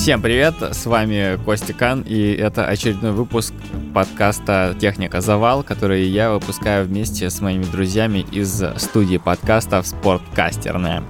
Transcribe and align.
Всем 0.00 0.22
привет, 0.22 0.54
с 0.62 0.86
вами 0.86 1.38
Костя 1.44 1.74
Кан, 1.74 2.00
и 2.00 2.32
это 2.32 2.64
очередной 2.64 3.12
выпуск 3.12 3.52
подкаста 3.92 4.74
«Техника 4.80 5.20
Завал», 5.20 5.62
который 5.62 6.06
я 6.06 6.32
выпускаю 6.32 6.86
вместе 6.86 7.28
с 7.28 7.42
моими 7.42 7.64
друзьями 7.64 8.24
из 8.32 8.64
студии 8.78 9.18
подкастов 9.18 9.86
«Спорткастерная». 9.86 11.04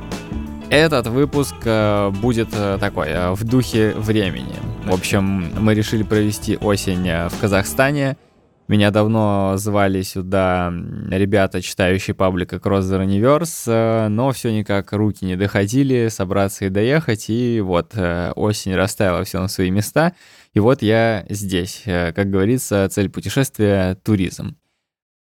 Этот 0.70 1.06
выпуск 1.06 1.54
э, 1.64 2.10
будет 2.20 2.48
э, 2.52 2.78
такой, 2.80 3.10
э, 3.10 3.30
в 3.30 3.44
духе 3.44 3.92
времени. 3.92 4.56
В 4.84 4.92
общем, 4.92 5.52
мы 5.60 5.74
решили 5.74 6.02
провести 6.02 6.56
осень 6.56 7.28
в 7.28 7.40
Казахстане– 7.40 8.16
меня 8.70 8.92
давно 8.92 9.54
звали 9.56 10.02
сюда 10.02 10.72
ребята, 11.10 11.60
читающие 11.60 12.14
паблика 12.14 12.56
Cross 12.56 12.82
the 12.82 13.04
Universe, 13.04 13.64
э, 13.66 14.06
но 14.06 14.30
все 14.30 14.52
никак 14.52 14.92
руки 14.92 15.24
не 15.24 15.34
доходили 15.34 16.06
собраться 16.06 16.66
и 16.66 16.68
доехать, 16.68 17.28
и 17.30 17.60
вот 17.60 17.94
э, 17.96 18.30
осень 18.36 18.76
расставила 18.76 19.24
все 19.24 19.40
на 19.40 19.48
свои 19.48 19.70
места, 19.70 20.14
и 20.54 20.60
вот 20.60 20.82
я 20.82 21.26
здесь. 21.28 21.82
Э, 21.84 22.12
как 22.12 22.30
говорится, 22.30 22.88
цель 22.88 23.10
путешествия— 23.10 23.96
туризм. 24.04 24.56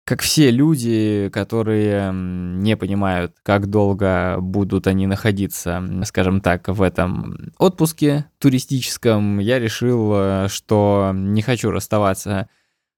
Как 0.04 0.20
все 0.20 0.50
люди, 0.50 1.30
которые 1.32 2.12
не 2.12 2.76
понимают, 2.76 3.36
как 3.42 3.68
долго 3.68 4.36
будут 4.40 4.86
они 4.86 5.06
находиться, 5.06 5.82
скажем 6.04 6.42
так, 6.42 6.68
в 6.68 6.82
этом 6.82 7.52
отпуске 7.58 8.26
туристическом, 8.38 9.38
я 9.38 9.58
решил, 9.58 10.48
что 10.48 11.12
не 11.14 11.40
хочу 11.42 11.70
расставаться 11.70 12.48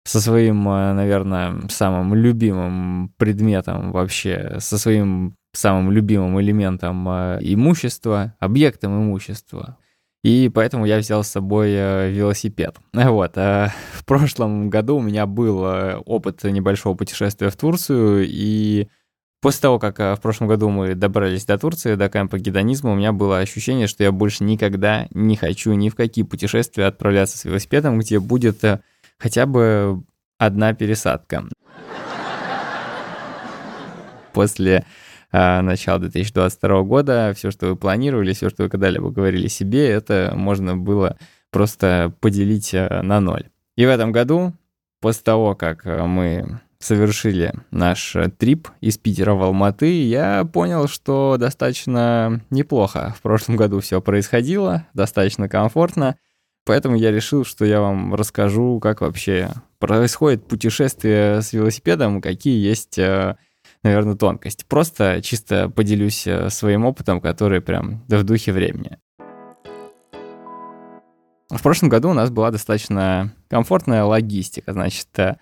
со 0.05 0.21
своим, 0.21 0.69
э, 0.69 0.93
наверное, 0.93 1.61
самым 1.69 2.15
любимым 2.15 3.13
предметом 3.17 3.93
вообще, 3.93 4.57
со 4.59 4.79
своим 4.79 5.37
самым 5.52 5.91
любимым 5.91 6.41
элементом 6.41 7.09
э, 7.09 7.38
имущества, 7.43 8.35
объектом 8.39 9.02
имущества. 9.02 9.77
И 10.23 10.51
поэтому 10.52 10.85
я 10.85 10.99
взял 10.99 11.24
с 11.24 11.29
собой 11.29 11.71
э, 11.73 12.11
велосипед. 12.11 12.77
Вот. 12.93 13.37
В 13.37 14.05
прошлом 14.07 14.71
году 14.71 14.97
у 14.97 15.02
меня 15.02 15.27
был 15.27 15.65
опыт 16.07 16.45
небольшого 16.45 16.95
путешествия 16.95 17.51
в 17.51 17.57
Турцию, 17.57 18.27
и 18.29 18.89
после 19.41 19.63
того, 19.63 19.79
как 19.79 19.99
в 19.99 20.21
прошлом 20.21 20.49
году 20.49 20.69
мы 20.71 20.95
добрались 20.95 21.45
до 21.45 21.59
Турции, 21.59 21.95
до 21.95 22.09
кемпа 22.09 22.39
гедонизма, 22.39 22.93
у 22.93 22.96
меня 22.96 23.13
было 23.13 23.39
ощущение, 23.39 23.87
что 23.87 24.02
я 24.02 24.13
больше 24.13 24.45
никогда 24.45 25.09
не 25.13 25.37
хочу 25.37 25.73
ни 25.73 25.89
в 25.89 25.95
какие 25.95 26.24
путешествия 26.24 26.87
отправляться 26.87 27.39
с 27.39 27.45
велосипедом, 27.45 27.99
где 27.99 28.19
будет 28.19 28.63
хотя 29.21 29.46
бы 29.46 30.02
одна 30.38 30.73
пересадка. 30.73 31.45
После 34.32 34.85
э, 35.32 35.60
начала 35.60 35.99
2022 35.99 36.82
года 36.82 37.32
все, 37.37 37.51
что 37.51 37.68
вы 37.68 37.77
планировали, 37.77 38.32
все, 38.32 38.49
что 38.49 38.65
вы 38.65 38.68
когда-либо 38.68 39.10
говорили 39.10 39.49
себе, 39.49 39.88
это 39.88 40.32
можно 40.35 40.77
было 40.77 41.16
просто 41.51 42.12
поделить 42.21 42.73
э, 42.73 43.02
на 43.02 43.21
ноль. 43.21 43.49
И 43.77 43.85
в 43.85 43.88
этом 43.88 44.12
году, 44.12 44.54
после 45.01 45.23
того, 45.23 45.55
как 45.55 45.84
э, 45.84 46.05
мы 46.05 46.60
совершили 46.79 47.52
наш 47.71 48.16
трип 48.38 48.68
из 48.80 48.96
Питера 48.96 49.34
в 49.34 49.43
Алматы, 49.43 50.02
я 50.05 50.45
понял, 50.45 50.88
что 50.88 51.37
достаточно 51.38 52.40
неплохо 52.49 53.15
в 53.18 53.21
прошлом 53.21 53.57
году 53.57 53.80
все 53.80 54.01
происходило, 54.01 54.87
достаточно 54.95 55.49
комфортно. 55.49 56.16
Поэтому 56.71 56.95
я 56.95 57.10
решил, 57.10 57.45
что 57.45 57.65
я 57.65 57.80
вам 57.80 58.15
расскажу, 58.15 58.79
как 58.79 59.01
вообще 59.01 59.51
происходит 59.80 60.46
путешествие 60.46 61.43
с 61.43 61.52
велосипедом, 61.52 62.23
какие 62.23 62.65
есть, 62.65 62.96
э, 62.96 63.35
наверное, 63.82 64.15
тонкости. 64.15 64.65
Просто 64.69 65.21
чисто 65.21 65.69
поделюсь 65.69 66.28
э, 66.28 66.49
своим 66.49 66.84
опытом, 66.84 67.21
который 67.21 67.60
прям 67.60 68.04
в 68.06 68.22
духе 68.22 68.53
времени. 68.53 68.99
В 71.49 71.61
прошлом 71.61 71.89
году 71.89 72.11
у 72.11 72.15
нас 72.15 72.31
была 72.31 72.53
достаточно 72.53 73.34
комфортная 73.49 74.05
логистика. 74.05 74.72
Значит, 74.72 75.09
э, 75.19 75.39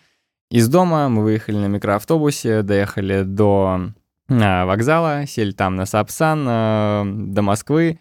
из 0.50 0.66
дома 0.66 1.10
мы 1.10 1.22
выехали 1.24 1.58
на 1.58 1.66
микроавтобусе, 1.66 2.62
доехали 2.62 3.20
до 3.20 3.92
вокзала, 4.30 5.26
сели 5.26 5.50
там 5.50 5.76
на 5.76 5.84
Сапсан 5.84 7.34
до 7.34 7.42
Москвы, 7.42 7.98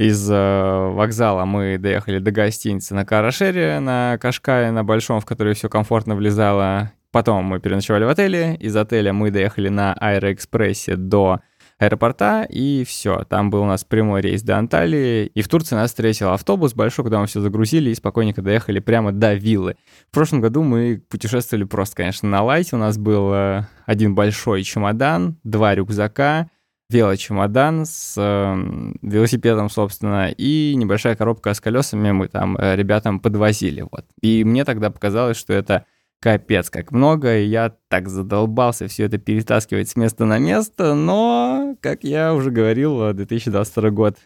из 0.00 0.30
э, 0.30 0.90
вокзала 0.94 1.44
мы 1.44 1.76
доехали 1.76 2.20
до 2.20 2.30
гостиницы 2.30 2.94
на 2.94 3.04
Карашере, 3.04 3.80
на 3.80 4.16
Кашкае, 4.18 4.70
на 4.70 4.82
Большом, 4.82 5.20
в 5.20 5.26
который 5.26 5.52
все 5.52 5.68
комфортно 5.68 6.16
влезало. 6.16 6.92
Потом 7.12 7.44
мы 7.44 7.60
переночевали 7.60 8.04
в 8.04 8.08
отеле. 8.08 8.56
Из 8.56 8.74
отеля 8.74 9.12
мы 9.12 9.30
доехали 9.30 9.68
на 9.68 9.92
Аэроэкспрессе 9.92 10.96
до 10.96 11.40
аэропорта, 11.78 12.46
и 12.48 12.84
все. 12.84 13.24
Там 13.28 13.50
был 13.50 13.60
у 13.62 13.66
нас 13.66 13.84
прямой 13.84 14.22
рейс 14.22 14.42
до 14.42 14.56
Анталии, 14.56 15.26
и 15.26 15.42
в 15.42 15.48
Турции 15.48 15.74
нас 15.74 15.90
встретил 15.90 16.30
автобус 16.30 16.72
большой, 16.72 17.04
куда 17.04 17.20
мы 17.20 17.26
все 17.26 17.42
загрузили 17.42 17.90
и 17.90 17.94
спокойненько 17.94 18.40
доехали 18.40 18.78
прямо 18.78 19.12
до 19.12 19.34
виллы. 19.34 19.76
В 20.10 20.14
прошлом 20.14 20.40
году 20.40 20.62
мы 20.62 21.02
путешествовали 21.10 21.64
просто, 21.64 21.96
конечно, 21.96 22.26
на 22.26 22.42
лайте. 22.42 22.74
У 22.74 22.78
нас 22.78 22.96
был 22.96 23.34
э, 23.34 23.64
один 23.84 24.14
большой 24.14 24.62
чемодан, 24.62 25.36
два 25.44 25.74
рюкзака, 25.74 26.48
велочемодан 26.90 27.86
с 27.86 28.14
э, 28.16 28.94
велосипедом, 29.02 29.70
собственно, 29.70 30.30
и 30.30 30.74
небольшая 30.74 31.16
коробка 31.16 31.54
с 31.54 31.60
колесами 31.60 32.10
мы 32.10 32.28
там 32.28 32.56
э, 32.56 32.76
ребятам 32.76 33.20
подвозили. 33.20 33.82
Вот. 33.82 34.04
И 34.20 34.44
мне 34.44 34.64
тогда 34.64 34.90
показалось, 34.90 35.36
что 35.36 35.52
это 35.52 35.86
капец 36.20 36.68
как 36.68 36.92
много, 36.92 37.38
и 37.38 37.46
я 37.46 37.74
так 37.88 38.08
задолбался 38.08 38.88
все 38.88 39.04
это 39.04 39.18
перетаскивать 39.18 39.88
с 39.88 39.96
места 39.96 40.24
на 40.26 40.38
место, 40.38 40.94
но, 40.94 41.76
как 41.80 42.04
я 42.04 42.34
уже 42.34 42.50
говорил, 42.50 43.12
2022 43.12 43.90
год, 43.90 44.16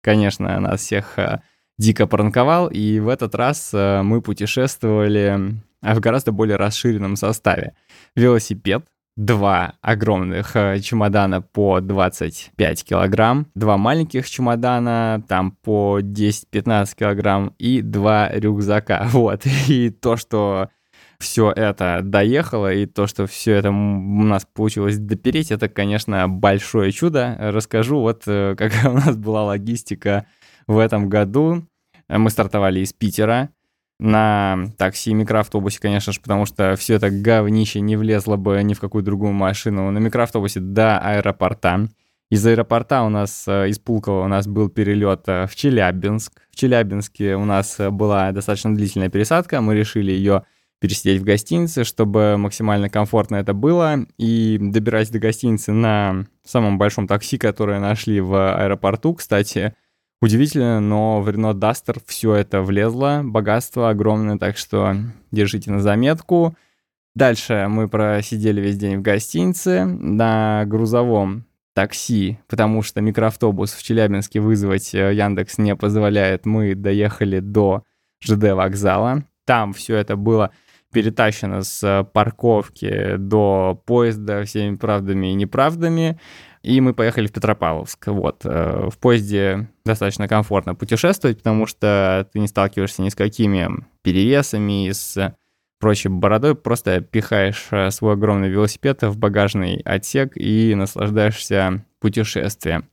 конечно, 0.00 0.58
нас 0.60 0.80
всех 0.80 1.18
э, 1.18 1.42
дико 1.78 2.06
пранковал, 2.06 2.68
и 2.68 2.98
в 3.00 3.08
этот 3.08 3.34
раз 3.34 3.70
э, 3.74 4.02
мы 4.02 4.22
путешествовали 4.22 5.60
в 5.82 6.00
гораздо 6.00 6.32
более 6.32 6.56
расширенном 6.56 7.16
составе. 7.16 7.74
Велосипед, 8.16 8.86
два 9.16 9.74
огромных 9.80 10.56
э, 10.56 10.80
чемодана 10.80 11.40
по 11.40 11.80
25 11.80 12.84
килограмм, 12.84 13.46
два 13.54 13.76
маленьких 13.76 14.28
чемодана 14.28 15.22
там 15.28 15.52
по 15.52 16.00
10-15 16.00 16.96
килограмм 16.96 17.54
и 17.58 17.80
два 17.80 18.28
рюкзака. 18.30 19.08
Вот. 19.14 19.46
И 19.68 19.90
то, 19.90 20.16
что 20.16 20.68
все 21.18 21.52
это 21.52 22.00
доехало, 22.02 22.72
и 22.72 22.86
то, 22.86 23.06
что 23.06 23.26
все 23.26 23.52
это 23.52 23.70
у 23.70 23.72
нас 23.72 24.46
получилось 24.52 24.98
допереть, 24.98 25.52
это, 25.52 25.68
конечно, 25.68 26.28
большое 26.28 26.90
чудо. 26.90 27.36
Расскажу, 27.38 28.00
вот 28.00 28.24
э, 28.26 28.54
какая 28.58 28.90
у 28.90 28.94
нас 28.94 29.16
была 29.16 29.44
логистика 29.44 30.26
в 30.66 30.78
этом 30.78 31.08
году. 31.08 31.66
Мы 32.08 32.28
стартовали 32.30 32.80
из 32.80 32.92
Питера, 32.92 33.50
на 33.98 34.66
такси, 34.76 35.14
микроавтобусе, 35.14 35.80
конечно 35.80 36.12
же, 36.12 36.20
потому 36.20 36.46
что 36.46 36.74
все 36.76 36.94
это 36.94 37.10
говнище 37.10 37.80
не 37.80 37.96
влезло 37.96 38.36
бы 38.36 38.62
ни 38.62 38.74
в 38.74 38.80
какую 38.80 39.04
другую 39.04 39.32
машину. 39.32 39.90
На 39.90 39.98
микроавтобусе 39.98 40.60
до 40.60 40.98
аэропорта. 40.98 41.88
Из 42.30 42.44
аэропорта 42.44 43.02
у 43.02 43.08
нас, 43.10 43.44
э, 43.46 43.68
из 43.68 43.78
Пулково 43.78 44.24
у 44.24 44.28
нас 44.28 44.46
был 44.48 44.68
перелет 44.68 45.24
э, 45.26 45.46
в 45.46 45.54
Челябинск. 45.54 46.42
В 46.50 46.56
Челябинске 46.56 47.36
у 47.36 47.44
нас 47.44 47.76
была 47.78 48.32
достаточно 48.32 48.74
длительная 48.74 49.10
пересадка. 49.10 49.60
Мы 49.60 49.76
решили 49.76 50.10
ее 50.10 50.44
пересидеть 50.80 51.20
в 51.20 51.24
гостинице, 51.24 51.84
чтобы 51.84 52.36
максимально 52.36 52.88
комфортно 52.88 53.36
это 53.36 53.54
было. 53.54 54.06
И 54.18 54.58
добираясь 54.60 55.10
до 55.10 55.18
гостиницы 55.18 55.72
на 55.72 56.26
самом 56.44 56.76
большом 56.76 57.06
такси, 57.06 57.38
которое 57.38 57.78
нашли 57.78 58.20
в 58.20 58.54
аэропорту, 58.54 59.14
кстати, 59.14 59.74
Удивительно, 60.22 60.80
но 60.80 61.20
в 61.20 61.28
Renault 61.28 61.54
Duster 61.54 62.00
все 62.06 62.34
это 62.34 62.62
влезло, 62.62 63.20
богатство 63.24 63.90
огромное, 63.90 64.38
так 64.38 64.56
что 64.56 64.96
держите 65.30 65.70
на 65.70 65.80
заметку. 65.80 66.56
Дальше 67.14 67.66
мы 67.68 67.88
просидели 67.88 68.60
весь 68.60 68.76
день 68.76 68.98
в 68.98 69.02
гостинице 69.02 69.84
на 69.84 70.64
грузовом 70.64 71.44
такси, 71.74 72.38
потому 72.48 72.82
что 72.82 73.00
микроавтобус 73.00 73.72
в 73.72 73.82
Челябинске 73.82 74.40
вызвать 74.40 74.94
э, 74.94 75.12
Яндекс 75.14 75.58
не 75.58 75.76
позволяет. 75.76 76.46
Мы 76.46 76.74
доехали 76.74 77.40
до 77.40 77.82
ЖД 78.20 78.52
вокзала. 78.52 79.24
Там 79.44 79.72
все 79.72 79.96
это 79.96 80.16
было 80.16 80.50
перетащено 80.92 81.62
с 81.62 82.08
парковки 82.12 83.16
до 83.16 83.80
поезда 83.84 84.44
всеми 84.44 84.76
правдами 84.76 85.32
и 85.32 85.34
неправдами. 85.34 86.18
И 86.64 86.80
мы 86.80 86.94
поехали 86.94 87.26
в 87.26 87.32
Петропавловск. 87.32 88.06
Вот. 88.06 88.40
Э, 88.44 88.88
в 88.90 88.98
поезде 88.98 89.68
достаточно 89.84 90.26
комфортно 90.26 90.74
путешествовать, 90.74 91.38
потому 91.38 91.66
что 91.66 92.26
ты 92.32 92.38
не 92.40 92.48
сталкиваешься 92.48 93.02
ни 93.02 93.10
с 93.10 93.14
какими 93.14 93.68
перевесами, 94.02 94.90
с 94.90 95.36
прочей 95.78 96.08
бородой, 96.08 96.54
просто 96.54 97.02
пихаешь 97.02 97.66
э, 97.70 97.90
свой 97.90 98.14
огромный 98.14 98.48
велосипед 98.48 99.02
в 99.02 99.18
багажный 99.18 99.82
отсек 99.84 100.32
и 100.36 100.74
наслаждаешься 100.74 101.84
путешествием. 102.00 102.88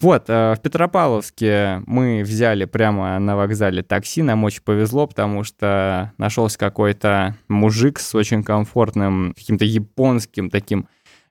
Вот, 0.00 0.26
э, 0.28 0.54
в 0.54 0.60
Петропавловске 0.62 1.82
мы 1.86 2.22
взяли 2.22 2.64
прямо 2.64 3.18
на 3.18 3.34
вокзале 3.34 3.82
такси, 3.82 4.22
нам 4.22 4.44
очень 4.44 4.62
повезло, 4.62 5.08
потому 5.08 5.42
что 5.42 6.12
нашелся 6.16 6.58
какой-то 6.58 7.34
мужик 7.48 7.98
с 7.98 8.14
очень 8.14 8.44
комфортным, 8.44 9.34
каким-то 9.36 9.64
японским 9.64 10.48
таким 10.48 10.86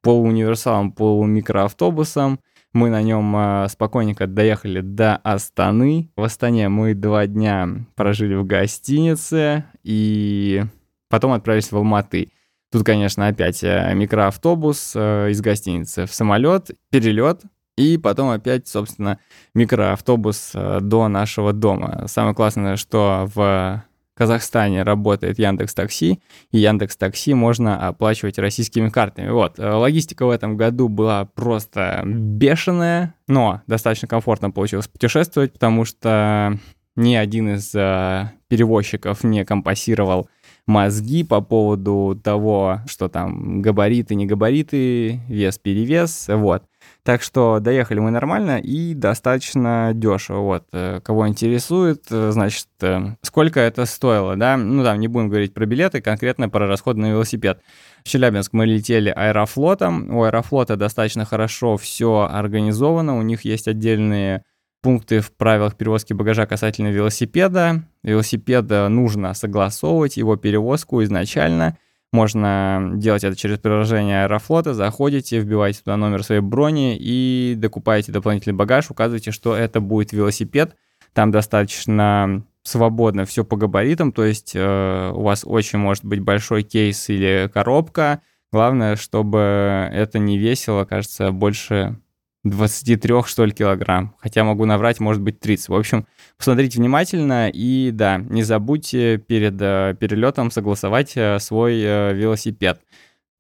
полууниверсалом, 0.05 0.91
полумикроавтобусом. 0.91 2.39
Мы 2.73 2.91
на 2.91 3.01
нем 3.01 3.35
э, 3.35 3.67
спокойненько 3.69 4.27
доехали 4.27 4.81
до 4.81 5.15
Астаны. 5.15 6.11
В 6.15 6.21
Астане 6.21 6.69
мы 6.69 6.93
два 6.93 7.25
дня 7.25 7.67
прожили 7.95 8.35
в 8.35 8.45
гостинице 8.45 9.65
и 9.83 10.63
потом 11.09 11.31
отправились 11.31 11.71
в 11.71 11.77
Алматы. 11.77 12.29
Тут, 12.71 12.85
конечно, 12.85 13.27
опять 13.27 13.63
э, 13.63 13.93
микроавтобус 13.95 14.91
э, 14.95 15.31
из 15.31 15.41
гостиницы 15.41 16.05
в 16.05 16.13
самолет, 16.13 16.69
перелет, 16.91 17.41
и 17.75 17.97
потом 17.97 18.29
опять, 18.29 18.67
собственно, 18.67 19.17
микроавтобус 19.55 20.51
э, 20.53 20.81
до 20.81 21.07
нашего 21.07 21.51
дома. 21.51 22.03
Самое 22.05 22.35
классное, 22.35 22.75
что 22.75 23.27
в 23.33 23.83
Казахстане 24.15 24.83
работает 24.83 25.39
Яндекс 25.39 25.73
Такси, 25.73 26.21
и 26.51 26.57
Яндекс 26.57 26.95
Такси 26.95 27.33
можно 27.33 27.87
оплачивать 27.87 28.39
российскими 28.39 28.89
картами. 28.89 29.29
Вот, 29.29 29.59
э, 29.59 29.69
логистика 29.69 30.25
в 30.25 30.29
этом 30.29 30.55
году 30.55 30.87
была 30.87 31.25
просто 31.25 32.01
бешеная, 32.05 33.13
но 33.27 33.61
достаточно 33.67 34.07
комфортно 34.07 34.51
получилось 34.51 34.87
путешествовать, 34.87 35.53
потому 35.53 35.83
что 35.83 36.57
ни 36.95 37.15
один 37.15 37.55
из 37.55 37.75
э, 37.75 38.31
перевозчиков 38.47 39.23
не 39.25 39.43
компасировал 39.43 40.29
мозги 40.65 41.23
по 41.23 41.41
поводу 41.41 42.19
того, 42.23 42.79
что 42.87 43.09
там 43.09 43.61
габариты, 43.61 44.15
не 44.15 44.25
габариты, 44.25 45.19
вес, 45.27 45.59
перевес, 45.59 46.27
вот. 46.29 46.63
Так 47.05 47.21
что 47.21 47.59
доехали 47.59 47.99
мы 47.99 48.09
нормально 48.09 48.57
и 48.57 48.95
достаточно 48.95 49.91
дешево. 49.93 50.39
Вот, 50.39 50.63
э, 50.73 51.01
кого 51.03 51.27
интересует, 51.27 52.05
э, 52.09 52.31
значит, 52.31 52.65
э, 52.81 52.99
сколько 53.21 53.59
это 53.59 53.85
стоило, 53.85 54.35
да? 54.35 54.57
Ну 54.57 54.81
да, 54.81 54.97
не 54.97 55.07
будем 55.07 55.29
говорить 55.29 55.53
про 55.53 55.67
билеты, 55.67 56.01
конкретно 56.01 56.49
про 56.49 56.65
расход 56.65 56.97
на 56.97 57.11
велосипед. 57.11 57.61
В 58.03 58.09
Челябинск 58.09 58.53
мы 58.53 58.65
летели 58.65 59.11
аэрофлотом. 59.15 60.15
У 60.15 60.23
аэрофлота 60.23 60.77
достаточно 60.77 61.25
хорошо 61.25 61.77
все 61.77 62.27
организовано, 62.27 63.19
у 63.19 63.21
них 63.21 63.45
есть 63.45 63.67
отдельные 63.67 64.41
пункты 64.81 65.19
в 65.19 65.31
правилах 65.31 65.77
перевозки 65.77 66.13
багажа 66.13 66.47
касательно 66.47 66.87
велосипеда. 66.87 67.83
Велосипед 68.01 68.67
нужно 68.89 69.35
согласовывать, 69.35 70.17
его 70.17 70.37
перевозку 70.37 71.03
изначально– 71.03 71.77
можно 72.11 72.91
делать 72.95 73.23
это 73.23 73.35
через 73.35 73.59
приложение 73.59 74.23
Аэрофлота, 74.23 74.73
заходите, 74.73 75.39
вбиваете 75.39 75.79
туда 75.79 75.97
номер 75.97 76.23
своей 76.23 76.41
брони 76.41 76.97
и 76.97 77.55
докупаете 77.57 78.11
дополнительный 78.11 78.55
багаж, 78.55 78.89
указываете, 78.89 79.31
что 79.31 79.55
это 79.55 79.81
будет 79.81 80.13
велосипед. 80.13 80.75
Там 81.13 81.31
достаточно 81.31 82.43
свободно 82.63 83.25
все 83.25 83.43
по 83.43 83.57
габаритам, 83.57 84.11
то 84.11 84.25
есть 84.25 84.53
э, 84.55 85.11
у 85.13 85.21
вас 85.21 85.43
очень 85.45 85.79
может 85.79 86.03
быть 86.03 86.19
большой 86.19 86.63
кейс 86.63 87.09
или 87.09 87.49
коробка. 87.53 88.21
Главное, 88.51 88.95
чтобы 88.95 89.89
это 89.91 90.17
не 90.17 90.37
весило, 90.37 90.85
кажется, 90.85 91.31
больше 91.31 91.99
23, 92.45 93.23
что 93.25 93.43
ли, 93.45 93.51
килограмм. 93.51 94.15
Хотя 94.19 94.43
могу 94.43 94.65
наврать, 94.65 94.99
может 94.99 95.21
быть, 95.21 95.39
30. 95.39 95.69
В 95.69 95.75
общем, 95.75 96.05
посмотрите 96.37 96.77
внимательно 96.77 97.49
и, 97.49 97.89
да, 97.91 98.17
не 98.17 98.43
забудьте 98.43 99.17
перед 99.17 99.59
э, 99.59 99.95
перелетом 99.99 100.51
согласовать 100.51 101.13
э, 101.15 101.39
свой 101.39 101.81
э, 101.81 102.13
велосипед. 102.13 102.79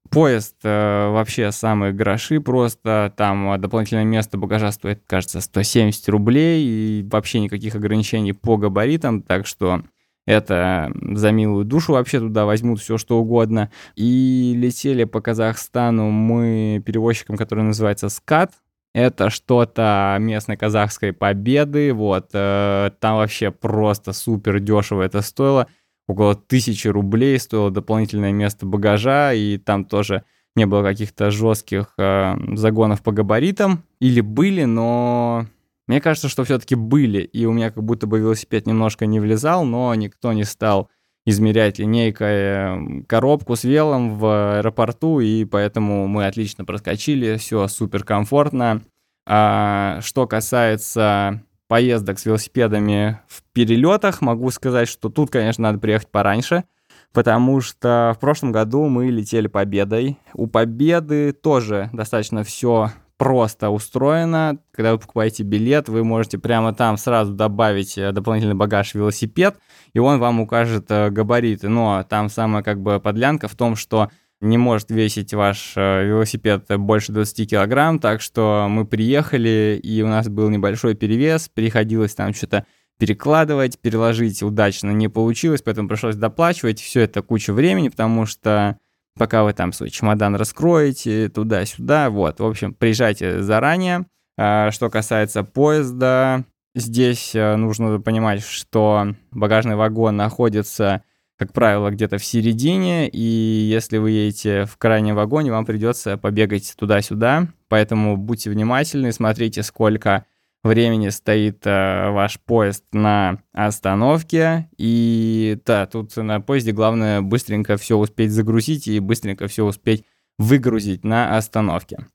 Поезд 0.09 0.55
э, 0.63 1.09
вообще 1.09 1.51
самые 1.51 1.93
гроши, 1.93 2.41
просто 2.41 3.13
там 3.15 3.61
дополнительное 3.61 4.05
место 4.05 4.39
багажа 4.39 4.71
стоит, 4.71 5.03
кажется, 5.05 5.39
170 5.39 6.09
рублей, 6.09 6.65
и 6.65 7.07
вообще 7.07 7.39
никаких 7.39 7.75
ограничений 7.75 8.33
по 8.33 8.57
габаритам, 8.57 9.21
так 9.21 9.45
что 9.45 9.83
это 10.25 10.91
за 11.11 11.31
милую 11.31 11.65
душу 11.65 11.93
вообще 11.93 12.19
туда 12.19 12.45
возьмут 12.45 12.79
все 12.79 12.97
что 12.97 13.19
угодно. 13.19 13.69
И 13.95 14.55
летели 14.57 15.03
по 15.03 15.21
Казахстану 15.21 16.09
мы 16.09 16.81
перевозчиком, 16.83 17.37
который 17.37 17.63
называется 17.63 18.09
«Скат», 18.09 18.51
это 18.95 19.29
что-то 19.29 20.15
местной 20.21 20.55
казахской 20.55 21.11
победы, 21.11 21.91
вот, 21.91 22.29
э, 22.31 22.91
там 23.01 23.17
вообще 23.17 23.51
просто 23.51 24.13
супер 24.13 24.61
дешево 24.61 25.01
это 25.01 25.21
стоило, 25.21 25.67
около 26.07 26.33
тысячи 26.33 26.87
рублей 26.87 27.37
стоило 27.37 27.71
дополнительное 27.71 28.31
место 28.31 28.65
багажа, 28.65 29.33
и 29.33 29.57
там 29.57 29.83
тоже 29.83 30.23
не 30.55 30.65
было 30.65 30.81
каких-то 30.81 31.29
жестких 31.29 31.93
э, 31.97 32.35
загонов 32.55 33.03
по 33.03 33.11
габаритам, 33.11 33.83
или 33.99 34.21
были, 34.21 34.63
но 34.63 35.45
мне 35.87 35.99
кажется, 35.99 36.29
что 36.29 36.45
все-таки 36.45 36.75
были, 36.75 37.19
и 37.19 37.45
у 37.45 37.51
меня 37.51 37.71
как 37.71 37.83
будто 37.83 38.07
бы 38.07 38.19
велосипед 38.19 38.65
немножко 38.65 39.05
не 39.07 39.19
влезал, 39.19 39.65
но 39.65 39.93
никто 39.95 40.31
не 40.31 40.45
стал 40.45 40.89
измерять 41.25 41.79
линейкой 41.79 43.03
коробку 43.05 43.55
с 43.55 43.63
велом 43.63 44.17
в 44.17 44.57
аэропорту, 44.57 45.19
и 45.19 45.45
поэтому 45.45 46.07
мы 46.07 46.27
отлично 46.27 46.65
проскочили, 46.65 47.37
все 47.37 47.67
супер 47.67 48.03
комфортно. 48.03 48.81
А, 49.27 49.99
что 50.01 50.27
касается 50.27 51.41
поездок 51.67 52.19
с 52.19 52.25
велосипедами 52.25 53.19
в 53.27 53.41
перелетах, 53.53 54.21
могу 54.21 54.51
сказать, 54.51 54.87
что 54.87 55.09
тут, 55.09 55.31
конечно, 55.31 55.63
надо 55.63 55.79
приехать 55.79 56.09
пораньше, 56.09 56.65
потому 57.11 57.59
что 57.61 58.13
в 58.15 58.19
прошлом 58.19 58.51
году 58.51 58.87
мы 58.87 59.07
летели 59.07 59.47
Победой. 59.47 60.19
У 60.35 60.45
Победы 60.45 61.31
тоже 61.31 61.89
достаточно 61.91 62.43
все 62.43 62.91
просто 63.17 63.69
устроено. 63.69 64.59
Когда 64.71 64.93
вы 64.93 64.99
покупаете 64.99 65.43
билет, 65.43 65.89
вы 65.89 66.03
можете 66.03 66.37
прямо 66.37 66.73
там 66.73 66.97
сразу 66.97 67.33
добавить 67.33 67.97
э, 67.97 68.11
дополнительный 68.11 68.55
багаж 68.55 68.93
велосипед, 68.93 69.57
и 69.93 69.99
он 69.99 70.19
вам 70.19 70.41
укажет 70.41 70.85
э, 70.89 71.09
габариты. 71.09 71.69
Но 71.69 72.05
там 72.07 72.29
самая 72.29 72.63
как 72.63 72.81
бы 72.81 72.99
подлянка 72.99 73.47
в 73.47 73.55
том, 73.55 73.75
что 73.75 74.09
не 74.41 74.57
может 74.57 74.91
весить 74.91 75.33
ваш 75.33 75.73
э, 75.75 76.05
велосипед 76.05 76.65
больше 76.77 77.11
20 77.11 77.49
килограмм, 77.49 77.99
так 77.99 78.21
что 78.21 78.67
мы 78.69 78.85
приехали, 78.85 79.79
и 79.81 80.01
у 80.01 80.07
нас 80.07 80.27
был 80.27 80.49
небольшой 80.49 80.95
перевес, 80.95 81.49
приходилось 81.49 82.15
там 82.15 82.33
что-то 82.33 82.65
перекладывать, 82.97 83.79
переложить 83.79 84.41
удачно 84.43 84.91
не 84.91 85.09
получилось, 85.09 85.61
поэтому 85.61 85.89
пришлось 85.89 86.15
доплачивать, 86.15 86.79
все 86.79 87.01
это 87.01 87.21
куча 87.21 87.51
времени, 87.53 87.89
потому 87.89 88.25
что 88.25 88.77
пока 89.17 89.43
вы 89.43 89.53
там 89.53 89.73
свой 89.73 89.89
чемодан 89.89 90.35
раскроете, 90.35 91.29
туда-сюда, 91.29 92.09
вот, 92.09 92.39
в 92.39 92.45
общем, 92.45 92.73
приезжайте 92.73 93.41
заранее. 93.41 94.05
А, 94.37 94.71
что 94.71 94.89
касается 94.89 95.43
поезда, 95.43 96.43
здесь 96.75 97.33
э, 97.33 97.55
нужно 97.55 97.99
понимать, 98.01 98.43
что 98.43 99.15
багажный 99.31 99.75
вагон 99.75 100.17
находится, 100.17 101.03
как 101.37 101.53
правило, 101.53 101.89
где-то 101.89 102.17
в 102.17 102.25
середине, 102.25 103.07
и 103.07 103.19
если 103.19 103.97
вы 103.97 104.11
едете 104.11 104.65
в 104.65 104.77
крайнем 104.77 105.15
вагоне, 105.15 105.51
вам 105.51 105.65
придется 105.65 106.17
побегать 106.17 106.75
туда-сюда, 106.77 107.47
поэтому 107.69 108.17
будьте 108.17 108.49
внимательны, 108.49 109.13
смотрите, 109.13 109.63
сколько 109.63 110.25
времени 110.65 111.09
стоит 111.09 111.65
э, 111.65 112.09
ваш 112.09 112.39
поезд 112.39 112.83
на 112.91 113.39
остановке. 113.53 114.69
И 114.77 115.57
да, 115.65 115.85
тут 115.85 116.15
на 116.17 116.41
поезде 116.41 116.71
главное 116.71 117.21
быстренько 117.21 117.77
все 117.77 117.97
успеть 117.97 118.31
загрузить 118.31 118.87
и 118.87 118.99
быстренько 118.99 119.47
все 119.47 119.63
успеть 119.63 120.03
выгрузить 120.37 121.03
на 121.03 121.37
остановке. 121.37 122.07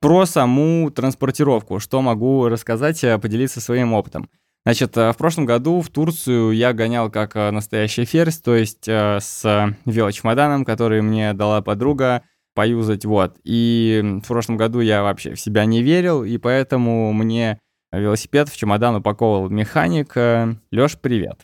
Про 0.00 0.24
саму 0.24 0.90
транспортировку, 0.90 1.78
что 1.78 2.00
могу 2.00 2.48
рассказать, 2.48 3.04
э, 3.04 3.18
поделиться 3.18 3.60
своим 3.60 3.92
опытом. 3.92 4.30
Значит, 4.64 4.96
э, 4.96 5.12
в 5.12 5.16
прошлом 5.18 5.44
году 5.44 5.82
в 5.82 5.90
Турцию 5.90 6.52
я 6.52 6.72
гонял 6.72 7.10
как 7.10 7.36
э, 7.36 7.50
настоящий 7.50 8.06
ферзь, 8.06 8.40
то 8.40 8.54
есть 8.54 8.88
с 8.88 9.76
велочемоданом, 9.84 10.64
который 10.64 11.02
мне 11.02 11.34
дала 11.34 11.60
подруга, 11.60 12.22
поюзать, 12.54 13.04
вот. 13.04 13.36
И 13.44 14.20
в 14.22 14.26
прошлом 14.26 14.56
году 14.56 14.80
я 14.80 15.02
вообще 15.02 15.34
в 15.34 15.40
себя 15.40 15.64
не 15.64 15.82
верил, 15.82 16.24
и 16.24 16.36
поэтому 16.38 17.12
мне 17.12 17.58
велосипед 17.92 18.48
в 18.48 18.56
чемодан 18.56 18.96
упаковывал 18.96 19.48
механик. 19.48 20.14
Лёш, 20.70 20.98
привет. 20.98 21.40